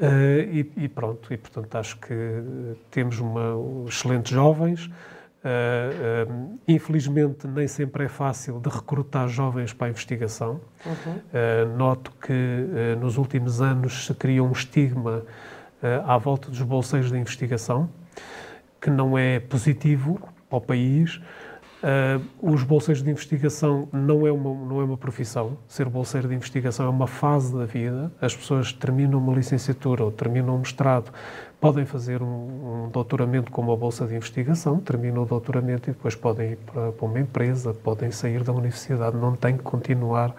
e, 0.00 0.68
e, 0.76 0.88
pronto, 0.88 1.32
e 1.32 1.36
portanto 1.36 1.76
acho 1.76 1.96
que 1.98 2.42
temos 2.90 3.20
uma, 3.20 3.54
excelentes 3.86 4.32
jovens, 4.32 4.90
Uh, 5.38 6.28
uh, 6.28 6.58
infelizmente, 6.66 7.46
nem 7.46 7.68
sempre 7.68 8.04
é 8.04 8.08
fácil 8.08 8.58
de 8.58 8.68
recrutar 8.68 9.28
jovens 9.28 9.72
para 9.72 9.86
a 9.86 9.90
investigação. 9.90 10.60
Uhum. 10.84 11.12
Uh, 11.12 11.76
noto 11.76 12.12
que 12.20 12.96
nos 13.00 13.16
últimos 13.16 13.60
anos 13.60 14.06
se 14.06 14.14
cria 14.14 14.42
um 14.42 14.52
estigma 14.52 15.22
à 16.04 16.18
volta 16.18 16.50
dos 16.50 16.60
bolseiros 16.62 17.12
de 17.12 17.16
investigação, 17.16 17.88
que 18.80 18.90
não 18.90 19.16
é 19.16 19.38
positivo 19.38 20.18
ao 20.50 20.60
país, 20.60 21.20
Uh, 21.80 22.52
os 22.52 22.64
bolseiros 22.64 23.04
de 23.04 23.10
investigação 23.10 23.88
não 23.92 24.26
é, 24.26 24.32
uma, 24.32 24.52
não 24.66 24.80
é 24.80 24.84
uma 24.84 24.96
profissão. 24.96 25.56
Ser 25.68 25.88
bolseiro 25.88 26.28
de 26.28 26.34
investigação 26.34 26.86
é 26.86 26.88
uma 26.88 27.06
fase 27.06 27.56
da 27.56 27.64
vida. 27.64 28.10
As 28.20 28.34
pessoas 28.34 28.72
terminam 28.72 29.18
uma 29.18 29.32
licenciatura 29.32 30.02
ou 30.02 30.10
terminam 30.10 30.56
um 30.56 30.58
mestrado, 30.58 31.12
podem 31.60 31.86
fazer 31.86 32.20
um, 32.20 32.86
um 32.86 32.88
doutoramento 32.90 33.52
com 33.52 33.62
uma 33.62 33.76
bolsa 33.76 34.06
de 34.06 34.16
investigação, 34.16 34.80
terminam 34.80 35.22
o 35.22 35.26
doutoramento 35.26 35.88
e 35.88 35.92
depois 35.92 36.16
podem 36.16 36.52
ir 36.52 36.56
para, 36.56 36.90
para 36.90 37.06
uma 37.06 37.20
empresa, 37.20 37.72
podem 37.72 38.10
sair 38.10 38.42
da 38.42 38.52
universidade, 38.52 39.16
não 39.16 39.36
têm 39.36 39.56
que 39.56 39.62
continuar 39.62 40.34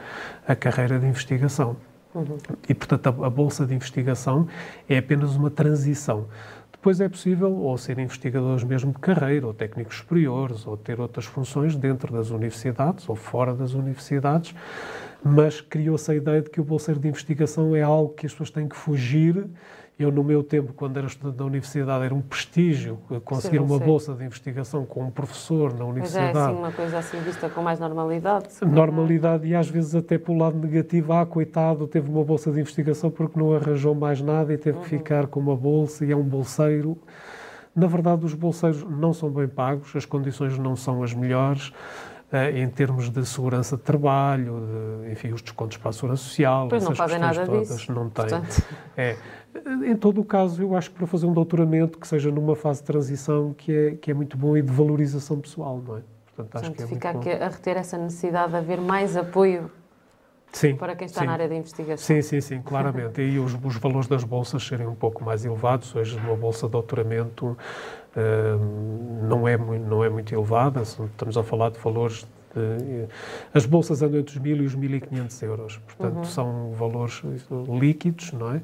a 0.45 0.55
carreira 0.55 0.99
de 0.99 1.07
investigação. 1.07 1.77
Uhum. 2.13 2.37
E, 2.67 2.73
portanto, 2.73 3.07
a, 3.07 3.27
a 3.27 3.29
bolsa 3.29 3.65
de 3.65 3.73
investigação 3.73 4.47
é 4.89 4.97
apenas 4.97 5.35
uma 5.35 5.49
transição. 5.49 6.25
Depois 6.79 7.01
é 7.01 7.09
possível 7.09 7.51
ou 7.51 7.77
ser 7.77 7.99
investigadores 7.99 8.63
mesmo 8.63 8.93
de 8.93 8.99
carreira, 8.99 9.45
ou 9.45 9.53
técnicos 9.53 9.97
superiores, 9.97 10.65
ou 10.65 10.77
ter 10.77 10.97
outras 10.97 11.25
funções 11.25 11.75
dentro 11.75 12.13
das 12.13 12.29
universidades 12.29 13.07
ou 13.09 13.17
fora 13.17 13.53
das 13.53 13.73
universidades, 13.73 14.55
mas 15.21 15.59
criou-se 15.59 16.09
a 16.09 16.15
ideia 16.15 16.41
de 16.41 16.49
que 16.49 16.61
o 16.61 16.63
bolseiro 16.63 16.97
de 16.97 17.09
investigação 17.09 17.75
é 17.75 17.81
algo 17.81 18.13
que 18.13 18.25
as 18.25 18.31
pessoas 18.31 18.49
têm 18.49 18.65
que 18.65 18.77
fugir 18.77 19.45
eu, 19.99 20.13
no 20.13 20.23
meu 20.23 20.41
tempo, 20.41 20.71
quando 20.71 20.95
era 20.95 21.07
estudante 21.07 21.35
da 21.35 21.43
universidade, 21.43 22.05
era 22.05 22.15
um 22.15 22.21
prestígio 22.21 22.97
conseguir 23.25 23.59
uma 23.59 23.77
bolsa 23.77 24.13
de 24.13 24.23
investigação 24.23 24.85
com 24.85 25.03
um 25.03 25.11
professor 25.11 25.77
na 25.77 25.83
universidade. 25.83 26.33
Mas 26.33 26.37
é 26.37 26.49
assim, 26.49 26.57
uma 26.57 26.71
coisa 26.71 26.97
assim 26.99 27.19
vista 27.19 27.49
com 27.49 27.61
mais 27.61 27.81
normalidade. 27.81 28.47
Normalidade 28.61 29.45
e 29.45 29.53
às 29.53 29.69
vezes 29.69 29.93
até 29.93 30.17
pelo 30.17 30.37
lado 30.37 30.57
negativo. 30.57 31.11
Ah, 31.11 31.25
coitado, 31.25 31.85
teve 31.85 32.09
uma 32.09 32.23
bolsa 32.23 32.49
de 32.49 32.61
investigação 32.61 33.11
porque 33.11 33.37
não 33.37 33.53
arranjou 33.53 33.93
mais 33.93 34.21
nada 34.21 34.53
e 34.53 34.57
teve 34.57 34.77
uhum. 34.77 34.83
que 34.83 34.89
ficar 34.89 35.27
com 35.27 35.39
uma 35.41 35.55
bolsa 35.55 36.05
e 36.05 36.13
é 36.13 36.15
um 36.15 36.23
bolseiro. 36.23 36.97
Na 37.75 37.87
verdade, 37.87 38.25
os 38.25 38.33
bolseiros 38.33 38.81
não 38.83 39.11
são 39.11 39.29
bem 39.29 39.49
pagos, 39.49 39.93
as 39.95 40.05
condições 40.05 40.57
não 40.57 40.77
são 40.77 41.03
as 41.03 41.13
melhores. 41.13 41.73
Uh, 42.31 42.55
em 42.57 42.69
termos 42.69 43.09
de 43.09 43.25
segurança 43.25 43.75
de 43.75 43.81
trabalho, 43.81 44.61
de, 45.03 45.11
enfim, 45.11 45.31
os 45.31 45.41
descontos 45.41 45.77
para 45.77 45.89
a 45.89 45.93
segurança 45.93 46.21
social, 46.21 46.67
pois 46.67 46.83
não 46.83 46.93
fazem 46.93 47.17
nada 47.17 47.43
todas, 47.43 47.69
disso. 47.69 47.91
não 47.91 48.07
têm. 48.07 48.27
Portanto... 48.27 48.63
É, 48.95 49.17
em 49.83 49.95
todo 49.95 50.21
o 50.21 50.23
caso, 50.23 50.61
eu 50.61 50.75
acho 50.75 50.91
que 50.91 50.97
para 50.97 51.07
fazer 51.07 51.25
um 51.25 51.33
doutoramento 51.33 51.97
que 51.97 52.07
seja 52.07 52.29
numa 52.29 52.55
fase 52.55 52.81
de 52.81 52.85
transição 52.85 53.53
que 53.57 53.71
é, 53.71 53.91
que 53.95 54.11
é 54.11 54.13
muito 54.13 54.37
bom 54.37 54.55
e 54.55 54.61
de 54.61 54.71
valorização 54.71 55.39
pessoal, 55.39 55.81
não 55.85 55.97
é? 55.97 56.01
Portanto, 56.35 56.63
acho 56.63 56.71
que 56.71 56.83
é 56.83 56.87
fica 56.87 57.09
aqui 57.09 57.31
a 57.31 57.47
reter 57.49 57.77
essa 57.77 57.97
necessidade 57.97 58.51
de 58.51 58.57
haver 58.57 58.79
mais 58.79 59.17
apoio 59.17 59.69
sim, 60.51 60.75
para 60.75 60.95
quem 60.95 61.05
está 61.05 61.21
sim. 61.21 61.27
na 61.27 61.33
área 61.33 61.47
da 61.47 61.55
investigação. 61.55 62.05
Sim, 62.05 62.21
sim, 62.21 62.41
sim, 62.41 62.61
claramente. 62.61 63.21
e 63.21 63.39
os, 63.39 63.57
os, 63.61 63.75
valores 63.77 64.07
das 64.07 64.23
bolsas 64.23 64.65
serem 64.65 64.87
um 64.87 64.95
pouco 64.95 65.23
mais 65.23 65.43
elevados. 65.45 65.93
Hoje, 65.95 66.17
uma 66.17 66.35
bolsa 66.35 66.67
de 66.67 66.71
doutoramento 66.71 67.57
não, 69.27 69.47
é 69.47 69.57
muito, 69.57 69.85
não 69.85 70.03
é 70.03 70.09
muito 70.09 70.33
elevada. 70.33 70.81
Estamos 70.81 71.37
a 71.37 71.43
falar 71.43 71.71
de 71.71 71.79
valores 71.79 72.25
de, 72.55 73.07
as 73.53 73.65
bolsas 73.65 74.01
andam 74.01 74.19
entre 74.19 74.37
os 74.37 74.43
1.000 74.43 74.57
e 74.57 74.65
os 74.65 74.75
1.500 74.75 75.43
euros. 75.43 75.77
Portanto, 75.77 76.17
uhum. 76.17 76.23
são 76.23 76.71
valores 76.73 77.21
líquidos, 77.79 78.31
não 78.33 78.53
é? 78.53 78.57
Uh, 78.57 78.61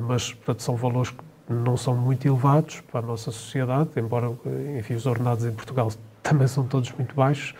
mas 0.00 0.32
portanto, 0.32 0.62
são 0.62 0.76
valores 0.76 1.10
que 1.10 1.24
não 1.48 1.76
são 1.76 1.94
muito 1.94 2.26
elevados 2.26 2.80
para 2.80 3.00
a 3.00 3.02
nossa 3.02 3.30
sociedade, 3.30 3.90
embora 3.96 4.32
enfim, 4.78 4.94
os 4.94 5.06
ordenados 5.06 5.44
em 5.44 5.52
Portugal 5.52 5.90
também 6.22 6.48
são 6.48 6.66
todos 6.66 6.90
muito 6.92 7.14
baixos, 7.14 7.54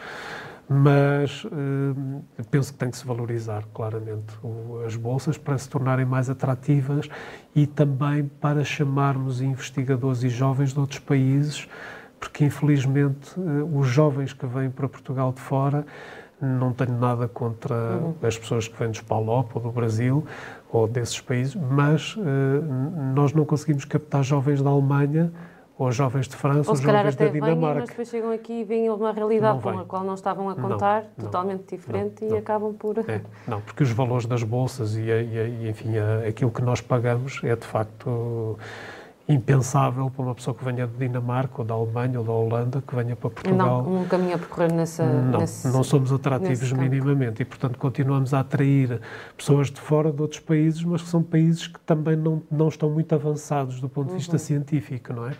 mas 0.69 1.45
uh, 1.45 2.25
penso 2.51 2.73
que 2.73 2.79
tem 2.79 2.91
que 2.91 2.97
se 2.97 3.07
valorizar 3.07 3.65
claramente 3.75 4.35
o, 4.43 4.83
as 4.85 4.97
bolsas 4.97 5.37
para 5.37 5.59
se 5.59 5.69
tornarem 5.69 6.07
mais 6.07 6.31
atrativas 6.31 7.09
e 7.55 7.67
também 7.67 8.31
para 8.41 8.65
chamarmos 8.65 9.41
investigadores 9.41 10.23
e 10.23 10.29
jovens 10.29 10.73
de 10.73 10.81
outros 10.81 11.01
países, 11.01 11.69
porque 12.19 12.45
infelizmente 12.45 13.39
uh, 13.39 13.79
os 13.79 13.87
jovens 13.87 14.33
que 14.33 14.47
vêm 14.47 14.71
para 14.71 14.89
Portugal 14.89 15.33
de 15.33 15.41
fora 15.41 15.87
não 16.41 16.73
tenho 16.73 16.99
nada 16.99 17.29
contra 17.29 17.75
uhum. 17.75 18.15
as 18.23 18.37
pessoas 18.37 18.69
que 18.69 18.79
vêm 18.79 18.91
dos 18.91 19.01
PALOP 19.01 19.51
ou 19.55 19.63
do 19.63 19.71
Brasil 19.71 20.25
ou 20.71 20.89
desses 20.89 21.21
países, 21.21 21.55
mas 21.55 22.17
uh, 22.17 22.23
nós 23.15 23.33
não 23.33 23.45
conseguimos 23.45 23.85
captar 23.85 24.25
jovens 24.25 24.61
da 24.63 24.71
Alemanha 24.71 25.33
ou 25.77 25.91
jovens 25.91 26.29
de 26.29 26.37
França 26.37 26.71
ou, 26.71 26.77
ou 26.77 26.83
jovens 26.83 27.17
da 27.17 27.27
Dinamarca. 27.27 27.57
Vêm, 27.57 27.75
mas 27.81 27.89
depois 27.89 28.09
chegam 28.09 28.31
aqui 28.31 28.61
e 28.61 28.65
veem 28.65 28.91
uma 28.91 29.13
realidade 29.13 29.61
com 29.61 29.71
a 29.71 29.85
qual 29.85 30.05
não 30.05 30.15
estavam 30.15 30.49
a 30.49 30.55
contar, 30.55 31.05
não, 31.17 31.25
totalmente 31.25 31.61
não, 31.61 31.79
diferente, 31.79 32.25
não, 32.25 32.37
e 32.37 32.39
acabam 32.39 32.73
por... 32.75 32.99
É, 32.99 33.21
não, 33.47 33.61
porque 33.61 33.83
os 33.83 33.91
valores 33.91 34.27
das 34.27 34.43
bolsas 34.43 34.95
e, 34.95 35.03
e, 35.03 35.65
e 35.65 35.69
enfim, 35.69 35.95
aquilo 36.29 36.51
que 36.51 36.63
nós 36.63 36.81
pagamos 36.81 37.41
é 37.43 37.57
de 37.57 37.67
facto 37.67 38.57
impensável 39.27 40.11
para 40.11 40.23
uma 40.23 40.35
pessoa 40.35 40.55
que 40.55 40.63
venha 40.65 40.87
de 40.87 40.97
Dinamarca 40.99 41.55
ou 41.59 41.65
da 41.65 41.75
Alemanha 41.75 42.19
ou 42.19 42.25
da 42.25 42.33
Holanda 42.33 42.83
que 42.87 42.95
venha 42.95 43.17
para 43.17 43.31
Portugal. 43.31 43.83
Não, 43.83 44.03
um 44.03 44.05
caminho 44.05 44.35
a 44.35 44.39
percorrer 44.39 44.73
nessa. 44.73 45.05
Não, 45.05 45.41
nesse, 45.41 45.69
não 45.69 45.83
somos 45.83 46.13
atrativos 46.13 46.73
minimamente 46.73 47.41
e, 47.41 47.45
portanto, 47.45 47.79
continuamos 47.79 48.35
a 48.35 48.41
atrair 48.41 49.01
pessoas 49.37 49.71
de 49.71 49.81
fora 49.81 50.13
de 50.13 50.21
outros 50.21 50.41
países, 50.41 50.85
mas 50.85 51.01
que 51.01 51.09
são 51.09 51.23
países 51.23 51.67
que 51.67 51.81
também 51.81 52.17
não, 52.17 52.43
não 52.51 52.69
estão 52.69 52.91
muito 52.91 53.15
avançados 53.15 53.81
do 53.81 53.89
ponto 53.89 54.09
de 54.09 54.15
vista 54.15 54.33
uhum. 54.33 54.39
científico, 54.39 55.13
não 55.15 55.27
é? 55.27 55.33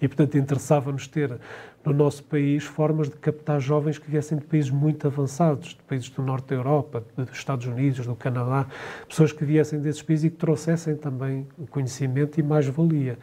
E, 0.00 0.06
portanto, 0.06 0.38
interessava-nos 0.38 1.08
ter 1.08 1.38
no 1.84 1.92
nosso 1.92 2.22
país 2.24 2.64
formas 2.64 3.08
de 3.08 3.16
captar 3.16 3.60
jovens 3.60 3.98
que 3.98 4.10
viessem 4.10 4.38
de 4.38 4.44
países 4.44 4.70
muito 4.70 5.06
avançados, 5.06 5.70
de 5.70 5.82
países 5.88 6.08
do 6.10 6.22
norte 6.22 6.48
da 6.48 6.56
Europa, 6.56 7.02
dos 7.16 7.36
Estados 7.36 7.66
Unidos, 7.66 8.06
do 8.06 8.14
Canadá, 8.14 8.66
pessoas 9.08 9.32
que 9.32 9.44
viessem 9.44 9.80
desses 9.80 10.02
países 10.02 10.26
e 10.26 10.30
que 10.30 10.36
trouxessem 10.36 10.96
também 10.96 11.48
conhecimento 11.70 12.38
e 12.38 12.42
mais-valia. 12.42 13.18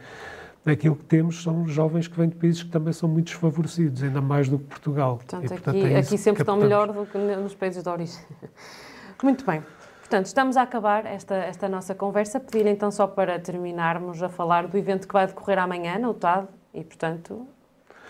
Aquilo 0.66 0.96
que 0.96 1.04
temos 1.04 1.44
são 1.44 1.66
jovens 1.66 2.08
que 2.08 2.18
vêm 2.18 2.28
de 2.28 2.34
países 2.34 2.62
que 2.64 2.70
também 2.70 2.92
são 2.92 3.08
muito 3.08 3.26
desfavorecidos, 3.26 4.02
ainda 4.02 4.20
mais 4.20 4.48
do 4.48 4.58
que 4.58 4.64
Portugal. 4.64 5.16
Portanto, 5.18 5.44
e, 5.44 5.48
portanto 5.48 5.76
aqui, 5.76 5.92
é 5.92 5.98
aqui 5.98 6.18
sempre 6.18 6.42
estão 6.42 6.56
melhor 6.56 6.92
do 6.92 7.06
que 7.06 7.16
nos 7.16 7.54
países 7.54 7.84
de 7.84 7.88
origem. 7.88 8.20
Muito 9.22 9.46
bem. 9.46 9.62
Portanto, 10.00 10.26
estamos 10.26 10.56
a 10.56 10.62
acabar 10.62 11.06
esta, 11.06 11.34
esta 11.34 11.68
nossa 11.68 11.94
conversa. 11.94 12.38
Pedir 12.38 12.66
então 12.66 12.90
só 12.90 13.06
para 13.06 13.38
terminarmos 13.38 14.22
a 14.22 14.28
falar 14.28 14.66
do 14.66 14.76
evento 14.76 15.06
que 15.06 15.12
vai 15.12 15.26
decorrer 15.26 15.58
amanhã 15.58 15.98
na 15.98 16.10
UTAD 16.10 16.46
e, 16.76 16.84
portanto, 16.84 17.48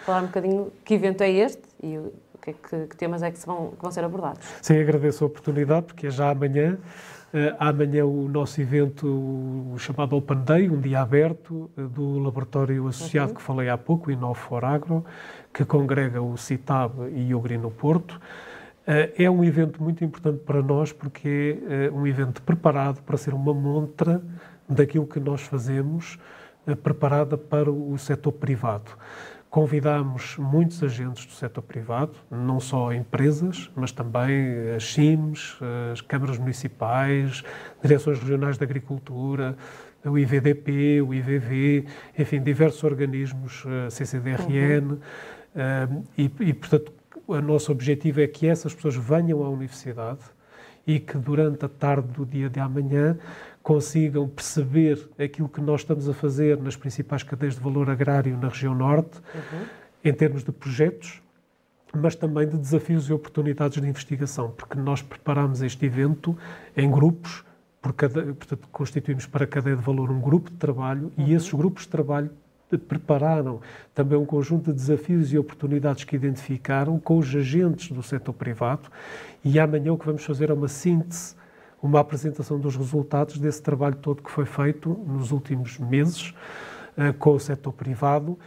falar 0.05 0.23
um 0.23 0.27
bocadinho 0.27 0.73
que 0.85 0.95
evento 0.95 1.23
é 1.23 1.31
este 1.31 1.63
e 1.83 1.97
o 1.99 2.13
Que, 2.47 2.53
que, 2.53 2.87
que 2.91 2.97
temas 2.97 3.23
é 3.23 3.31
que, 3.33 3.45
vão, 3.45 3.73
que 3.73 3.83
vão 3.83 3.91
ser 3.91 4.05
abordados? 4.05 4.47
Sim, 4.63 4.79
agradeço 4.79 5.25
a 5.25 5.27
oportunidade, 5.27 5.87
porque 5.87 6.07
é 6.07 6.11
já 6.11 6.31
amanhã. 6.31 6.79
Uh, 7.35 7.57
amanhã 7.59 8.05
o 8.07 8.29
nosso 8.29 8.61
evento, 8.61 9.05
o 9.05 9.77
chamado 9.79 10.17
Open 10.17 10.45
Day, 10.45 10.71
um 10.71 10.81
dia 10.81 11.01
aberto, 11.01 11.69
uh, 11.77 11.89
do 11.89 12.21
laboratório 12.21 12.87
associado 12.87 13.31
uhum. 13.31 13.37
que 13.37 13.43
falei 13.43 13.69
há 13.69 13.77
pouco, 13.77 14.11
o 14.11 14.13
Innofor 14.13 14.65
Agro, 14.65 15.05
que 15.53 15.65
congrega 15.65 16.23
o 16.23 16.37
CITAB 16.37 17.11
e 17.17 17.35
o 17.35 17.41
Grino 17.41 17.69
Porto. 17.69 18.13
Uh, 18.87 19.11
é 19.19 19.29
um 19.29 19.43
evento 19.43 19.83
muito 19.83 20.05
importante 20.05 20.39
para 20.45 20.63
nós 20.63 20.93
porque 20.93 21.59
é 21.69 21.91
um 21.91 22.07
evento 22.07 22.41
preparado 22.43 23.03
para 23.03 23.17
ser 23.17 23.35
uma 23.35 23.53
montra 23.53 24.23
daquilo 24.69 25.07
que 25.07 25.19
nós 25.19 25.43
fazemos, 25.43 26.17
preparada 26.75 27.39
para 27.39 27.71
o 27.71 27.97
setor 27.99 28.33
privado. 28.33 28.91
Convidamos 29.49 30.37
muitos 30.37 30.83
agentes 30.83 31.25
do 31.25 31.33
setor 31.33 31.63
privado, 31.63 32.13
não 32.31 32.59
só 32.59 32.93
empresas, 32.93 33.71
mas 33.77 33.93
também 33.93 34.75
as 34.75 34.93
CIMs, 34.93 35.57
as 35.93 36.01
câmaras 36.01 36.37
municipais, 36.37 37.43
direções 37.81 38.19
regionais 38.19 38.59
de 38.59 38.65
agricultura, 38.65 39.57
o 40.05 40.19
IVDP, 40.19 41.01
o 41.01 41.15
IVV, 41.15 41.87
enfim, 42.19 42.43
diversos 42.43 42.83
organismos, 42.85 43.65
a 43.87 43.91
CCDRN, 43.91 44.93
uhum. 44.93 46.05
e, 46.19 46.31
e, 46.41 46.53
portanto, 46.53 46.93
o 47.27 47.41
nosso 47.41 47.73
objetivo 47.73 48.21
é 48.21 48.27
que 48.27 48.47
essas 48.47 48.75
pessoas 48.75 48.97
venham 48.97 49.43
à 49.43 49.49
universidade 49.49 50.21
e 50.87 51.01
que 51.01 51.19
durante 51.19 51.65
a 51.65 51.69
tarde 51.69 52.09
do 52.09 52.25
dia 52.25 52.49
de 52.49 52.61
amanhã 52.61 53.19
consigam 53.67 54.29
perceber 54.29 55.09
aquilo 55.19 55.49
que 55.49 55.61
nós 55.61 55.81
estamos 55.81 56.09
a 56.09 56.15
fazer 56.15 56.57
nas 56.57 56.77
principais 56.77 57.25
cadeias 57.25 57.57
de 57.57 57.61
valor 57.61 57.91
agrário 57.91 58.39
na 58.39 58.49
região 58.49 58.73
norte, 58.73 59.19
uhum. 59.35 59.67
em 60.05 60.15
termos 60.15 60.45
de 60.45 60.53
projetos, 60.53 61.21
mas 61.93 62.15
também 62.15 62.49
de 62.49 62.57
desafios 62.57 63.09
e 63.09 63.13
oportunidades 63.13 63.83
de 63.83 63.89
investigação, 63.89 64.53
porque 64.53 64.79
nós 64.79 65.03
preparamos 65.03 65.63
este 65.63 65.85
evento 65.85 66.39
em 66.77 66.89
grupos, 66.89 67.45
por 67.83 67.93
cada, 67.93 68.23
portanto, 68.35 68.69
constituímos 68.71 69.27
para 69.27 69.43
a 69.43 69.49
cadeia 69.49 69.75
de 69.75 69.83
valor 69.83 70.13
um 70.13 70.21
grupo 70.21 70.49
de 70.49 70.57
trabalho 70.59 71.11
uhum. 71.19 71.27
e 71.27 71.35
esses 71.35 71.53
grupos 71.53 71.83
de 71.83 71.89
trabalho 71.89 72.31
prepararam 72.87 73.61
também 73.93 74.17
um 74.17 74.25
conjunto 74.25 74.73
de 74.73 74.77
desafios 74.79 75.33
e 75.33 75.39
oportunidades 75.39 76.05
que 76.05 76.15
identificaram 76.15 77.01
com 77.01 77.19
os 77.19 77.35
agentes 77.35 77.91
do 77.91 78.01
setor 78.01 78.33
privado 78.33 78.89
e 79.45 79.59
amanhã 79.59 79.93
o 79.93 79.99
que 79.99 80.07
vamos 80.07 80.25
fazer 80.25 80.51
é 80.51 80.53
uma 80.53 80.69
síntese 80.69 81.35
uma 81.83 82.01
apresentação 82.01 82.59
dos 82.59 82.77
resultados 82.77 83.39
desse 83.39 83.63
trabalho 83.63 83.97
todo 83.97 84.23
que 84.23 84.31
foi 84.31 84.47
feito 84.47 84.91
nos 85.07 85.31
últimos 85.33 85.79
meses 85.79 86.35
uh, 86.97 87.13
com 87.19 87.35
o 87.35 87.41
setor 87.41 87.73
privado 87.73 88.39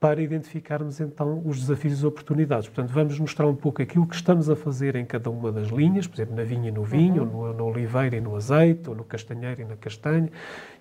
para 0.00 0.22
identificarmos 0.22 1.00
então 1.00 1.42
os 1.44 1.60
desafios 1.60 2.02
e 2.02 2.06
oportunidades. 2.06 2.68
Portanto, 2.68 2.92
vamos 2.92 3.18
mostrar 3.18 3.46
um 3.46 3.54
pouco 3.54 3.82
aquilo 3.82 4.06
que 4.06 4.14
estamos 4.14 4.48
a 4.48 4.54
fazer 4.54 4.94
em 4.94 5.04
cada 5.04 5.28
uma 5.28 5.50
das 5.50 5.68
linhas, 5.68 6.06
por 6.06 6.16
exemplo, 6.16 6.36
na 6.36 6.44
vinha 6.44 6.68
e 6.68 6.72
no 6.72 6.84
vinho, 6.84 7.24
uhum. 7.24 7.36
ou 7.36 7.46
no, 7.48 7.54
no 7.54 7.64
oliveira 7.64 8.16
e 8.16 8.20
no 8.20 8.36
azeite, 8.36 8.88
ou 8.88 8.94
no 8.94 9.02
castanheiro 9.02 9.62
e 9.62 9.64
na 9.64 9.76
castanha, 9.76 10.30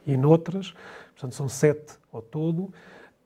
e 0.06 0.16
noutras. 0.16 0.74
Portanto, 1.14 1.34
são 1.34 1.50
sete 1.50 1.94
ao 2.14 2.22
todo. 2.22 2.72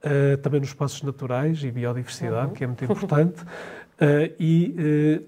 Uh, 0.04 0.36
também 0.42 0.60
nos 0.60 0.70
espaços 0.70 1.04
naturais 1.04 1.64
e 1.64 1.70
biodiversidade, 1.70 2.48
uhum. 2.48 2.54
que 2.54 2.64
é 2.64 2.68
muito 2.68 2.84
importante. 2.86 3.44
Uh, 4.02 4.34
e, 4.40 4.76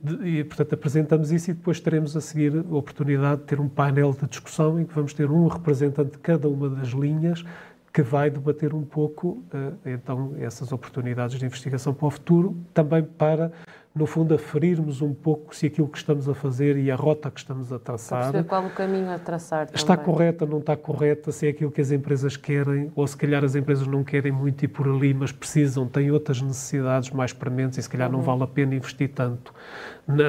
uh, 0.02 0.26
e, 0.26 0.44
portanto, 0.44 0.74
apresentamos 0.74 1.32
isso 1.32 1.52
e 1.52 1.54
depois 1.54 1.80
teremos 1.80 2.18
a 2.18 2.22
seguir 2.22 2.58
a 2.58 2.76
oportunidade 2.76 3.42
de 3.42 3.48
ter 3.48 3.60
um 3.60 3.70
painel 3.70 4.14
de 4.14 4.26
discussão 4.26 4.80
em 4.80 4.86
que 4.86 4.96
vamos 4.96 5.14
ter 5.14 5.30
um 5.30 5.46
representante 5.46 6.14
de 6.14 6.18
cada 6.18 6.50
uma 6.50 6.68
das 6.68 6.88
linhas 6.88 7.46
que 7.94 8.02
vai 8.02 8.32
debater 8.32 8.74
um 8.74 8.82
pouco, 8.84 9.44
uh, 9.54 9.78
então, 9.86 10.34
essas 10.40 10.72
oportunidades 10.72 11.38
de 11.38 11.46
investigação 11.46 11.94
para 11.94 12.08
o 12.08 12.10
futuro, 12.10 12.58
também 12.74 13.04
para 13.04 13.52
no 13.96 14.08
fundo, 14.08 14.34
aferirmos 14.34 15.04
um 15.04 15.14
pouco 15.14 15.56
se 15.56 15.68
aquilo 15.68 15.88
que 15.88 15.98
estamos 16.00 16.28
a 16.28 16.34
fazer 16.34 16.78
e 16.78 16.90
a 16.90 16.96
rota 16.96 17.30
que 17.30 17.40
estamos 17.40 17.72
a 17.72 17.78
traçar. 17.78 18.32
Para 18.32 18.44
qual 18.44 18.66
o 18.66 18.70
caminho 18.72 19.12
a 19.12 19.20
traçar. 19.20 19.70
Está 19.72 19.96
correta, 19.96 20.48
não 20.48 20.58
está 20.58 20.76
correta, 20.76 21.32
se 21.32 21.46
é 21.46 21.52
aquilo 21.52 21.70
que 21.70 21.80
as 21.80 21.92
empresas 21.92 22.36
querem, 22.36 22.92
ou 22.96 23.06
se 23.06 23.16
calhar 23.16 23.44
as 23.44 23.54
empresas 23.54 23.86
não 23.86 24.04
querem 24.04 24.32
muito 24.32 24.66
ir 24.66 24.68
por 24.68 24.88
ali, 24.88 25.14
mas 25.14 25.32
precisam, 25.32 25.88
têm 25.88 26.10
outras 26.10 26.42
necessidades 26.42 27.12
mais 27.12 27.34
prementes 27.34 27.78
e 27.78 27.84
se 27.84 27.90
calhar 27.90 28.10
uhum. 28.10 28.18
não 28.18 28.24
vale 28.24 28.44
a 28.44 28.48
pena 28.48 28.74
investir 28.74 29.12
tanto 29.14 29.54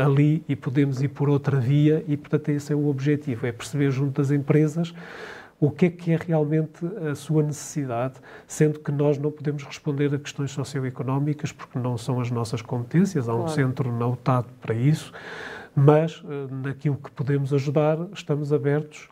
ali 0.05 0.45
e 0.47 0.55
podemos 0.55 1.03
ir 1.03 1.09
por 1.09 1.31
outra 1.31 1.59
via 1.59 2.05
e, 2.07 2.19
portanto, 2.19 2.51
esse 2.51 2.71
é 2.71 2.77
o 2.77 2.87
objetivo, 2.89 3.47
é 3.47 3.53
perceber 3.53 3.91
junto 3.91 4.21
das 4.21 4.31
empresas 4.31 4.95
o 5.61 5.71
que 5.71 5.87
é 5.87 5.91
que 5.91 6.13
é 6.13 6.17
realmente 6.17 6.85
a 7.11 7.15
sua 7.15 7.43
necessidade, 7.43 8.15
sendo 8.47 8.79
que 8.81 8.93
nós 8.93 9.19
não 9.19 9.31
podemos 9.31 9.63
responder 9.63 10.15
a 10.15 10.19
questões 10.19 10.51
socioeconómicas 10.51 11.53
porque 11.53 11.79
não 11.79 11.97
são 11.97 12.21
as 12.21 12.31
nossas 12.31 12.61
competências, 12.61 13.29
há 13.29 13.35
um 13.35 13.39
claro. 13.39 13.53
centro 13.53 13.93
nautado 13.97 14.49
para 14.61 14.75
isso, 14.75 15.13
mas 15.75 16.23
eh, 16.29 16.47
naquilo 16.51 16.97
que 16.97 17.11
podemos 17.11 17.53
ajudar, 17.53 17.99
estamos 18.13 18.53
abertos 18.53 19.09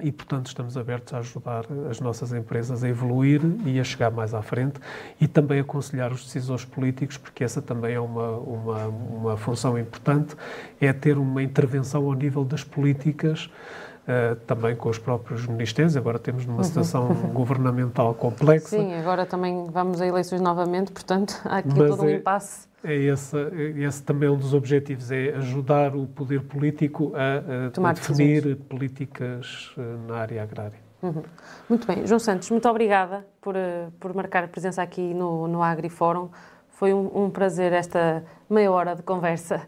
e, 0.00 0.12
portanto, 0.12 0.46
estamos 0.46 0.76
abertos 0.76 1.12
a 1.12 1.18
ajudar 1.18 1.64
as 1.90 2.00
nossas 2.00 2.32
empresas 2.32 2.84
a 2.84 2.88
evoluir 2.88 3.40
e 3.66 3.80
a 3.80 3.84
chegar 3.84 4.10
mais 4.10 4.32
à 4.32 4.42
frente 4.42 4.78
e 5.20 5.26
também 5.26 5.58
aconselhar 5.58 6.12
os 6.12 6.24
decisores 6.24 6.64
políticos, 6.64 7.16
porque 7.16 7.42
essa 7.42 7.60
também 7.60 7.94
é 7.94 8.00
uma, 8.00 8.30
uma, 8.30 8.86
uma 8.86 9.36
função 9.36 9.78
importante, 9.78 10.36
é 10.80 10.92
ter 10.92 11.18
uma 11.18 11.42
intervenção 11.42 12.04
ao 12.04 12.14
nível 12.14 12.44
das 12.44 12.62
políticas 12.62 13.50
Uh, 14.08 14.36
também 14.46 14.74
com 14.74 14.88
os 14.88 14.98
próprios 14.98 15.46
ministérios. 15.46 15.94
Agora 15.94 16.18
temos 16.18 16.46
numa 16.46 16.58
uhum. 16.58 16.64
situação 16.64 17.08
governamental 17.34 18.14
complexa. 18.14 18.68
Sim, 18.68 18.94
agora 18.94 19.26
também 19.26 19.66
vamos 19.70 20.00
a 20.00 20.06
eleições 20.06 20.40
novamente, 20.40 20.90
portanto 20.90 21.38
há 21.44 21.58
aqui 21.58 21.68
Mas 21.76 21.90
todo 21.90 22.04
um 22.04 22.08
é, 22.08 22.14
impasse. 22.14 22.66
É 22.82 22.94
esse, 22.94 23.36
esse 23.76 24.02
também 24.02 24.28
é 24.28 24.32
um 24.32 24.38
dos 24.38 24.54
objetivos, 24.54 25.10
é 25.10 25.34
ajudar 25.34 25.94
o 25.94 26.06
poder 26.06 26.40
político 26.40 27.12
a, 27.14 27.88
a 27.88 27.92
definir 27.92 28.42
decisões. 28.42 28.66
políticas 28.66 29.74
uh, 29.76 30.08
na 30.08 30.16
área 30.16 30.42
agrária. 30.42 30.78
Uhum. 31.02 31.22
Muito 31.68 31.86
bem. 31.86 32.06
João 32.06 32.18
Santos, 32.18 32.50
muito 32.50 32.68
obrigada 32.68 33.26
por, 33.40 33.56
uh, 33.56 33.90
por 34.00 34.14
marcar 34.14 34.44
a 34.44 34.48
presença 34.48 34.82
aqui 34.82 35.12
no, 35.12 35.46
no 35.46 35.62
AgriFórum. 35.62 36.30
Foi 36.70 36.94
um, 36.94 37.24
um 37.24 37.30
prazer 37.30 37.72
esta 37.72 38.24
meia 38.48 38.70
hora 38.70 38.94
de 38.94 39.02
conversa. 39.02 39.60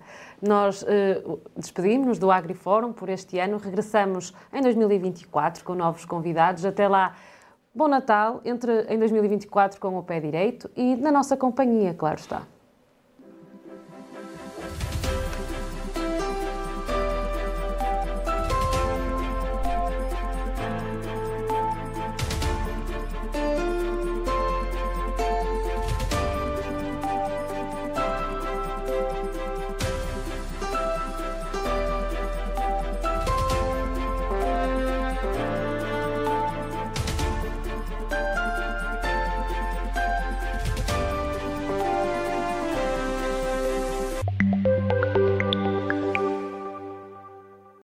Nós 0.43 0.83
uh, 0.83 1.41
despedimos-nos 1.57 2.19
do 2.19 2.31
AgriFórum 2.31 2.93
por 2.93 3.09
este 3.09 3.39
ano, 3.39 3.59
regressamos 3.59 4.35
em 4.53 4.63
2024 4.63 5.65
com 5.65 5.75
novos 5.75 6.05
convidados. 6.05 6.65
Até 6.65 6.89
lá, 6.89 7.15
bom 7.75 7.89
Natal, 7.89 8.41
entre 8.45 8.83
em 8.89 8.99
2024 8.99 9.79
com 9.79 9.99
o 9.99 10.03
pé 10.03 10.19
direito 10.19 10.71
e 10.75 10.97
na 10.97 11.13
nossa 11.13 11.37
companhia, 11.37 11.95
claro 11.95 12.19
está. 12.19 12.43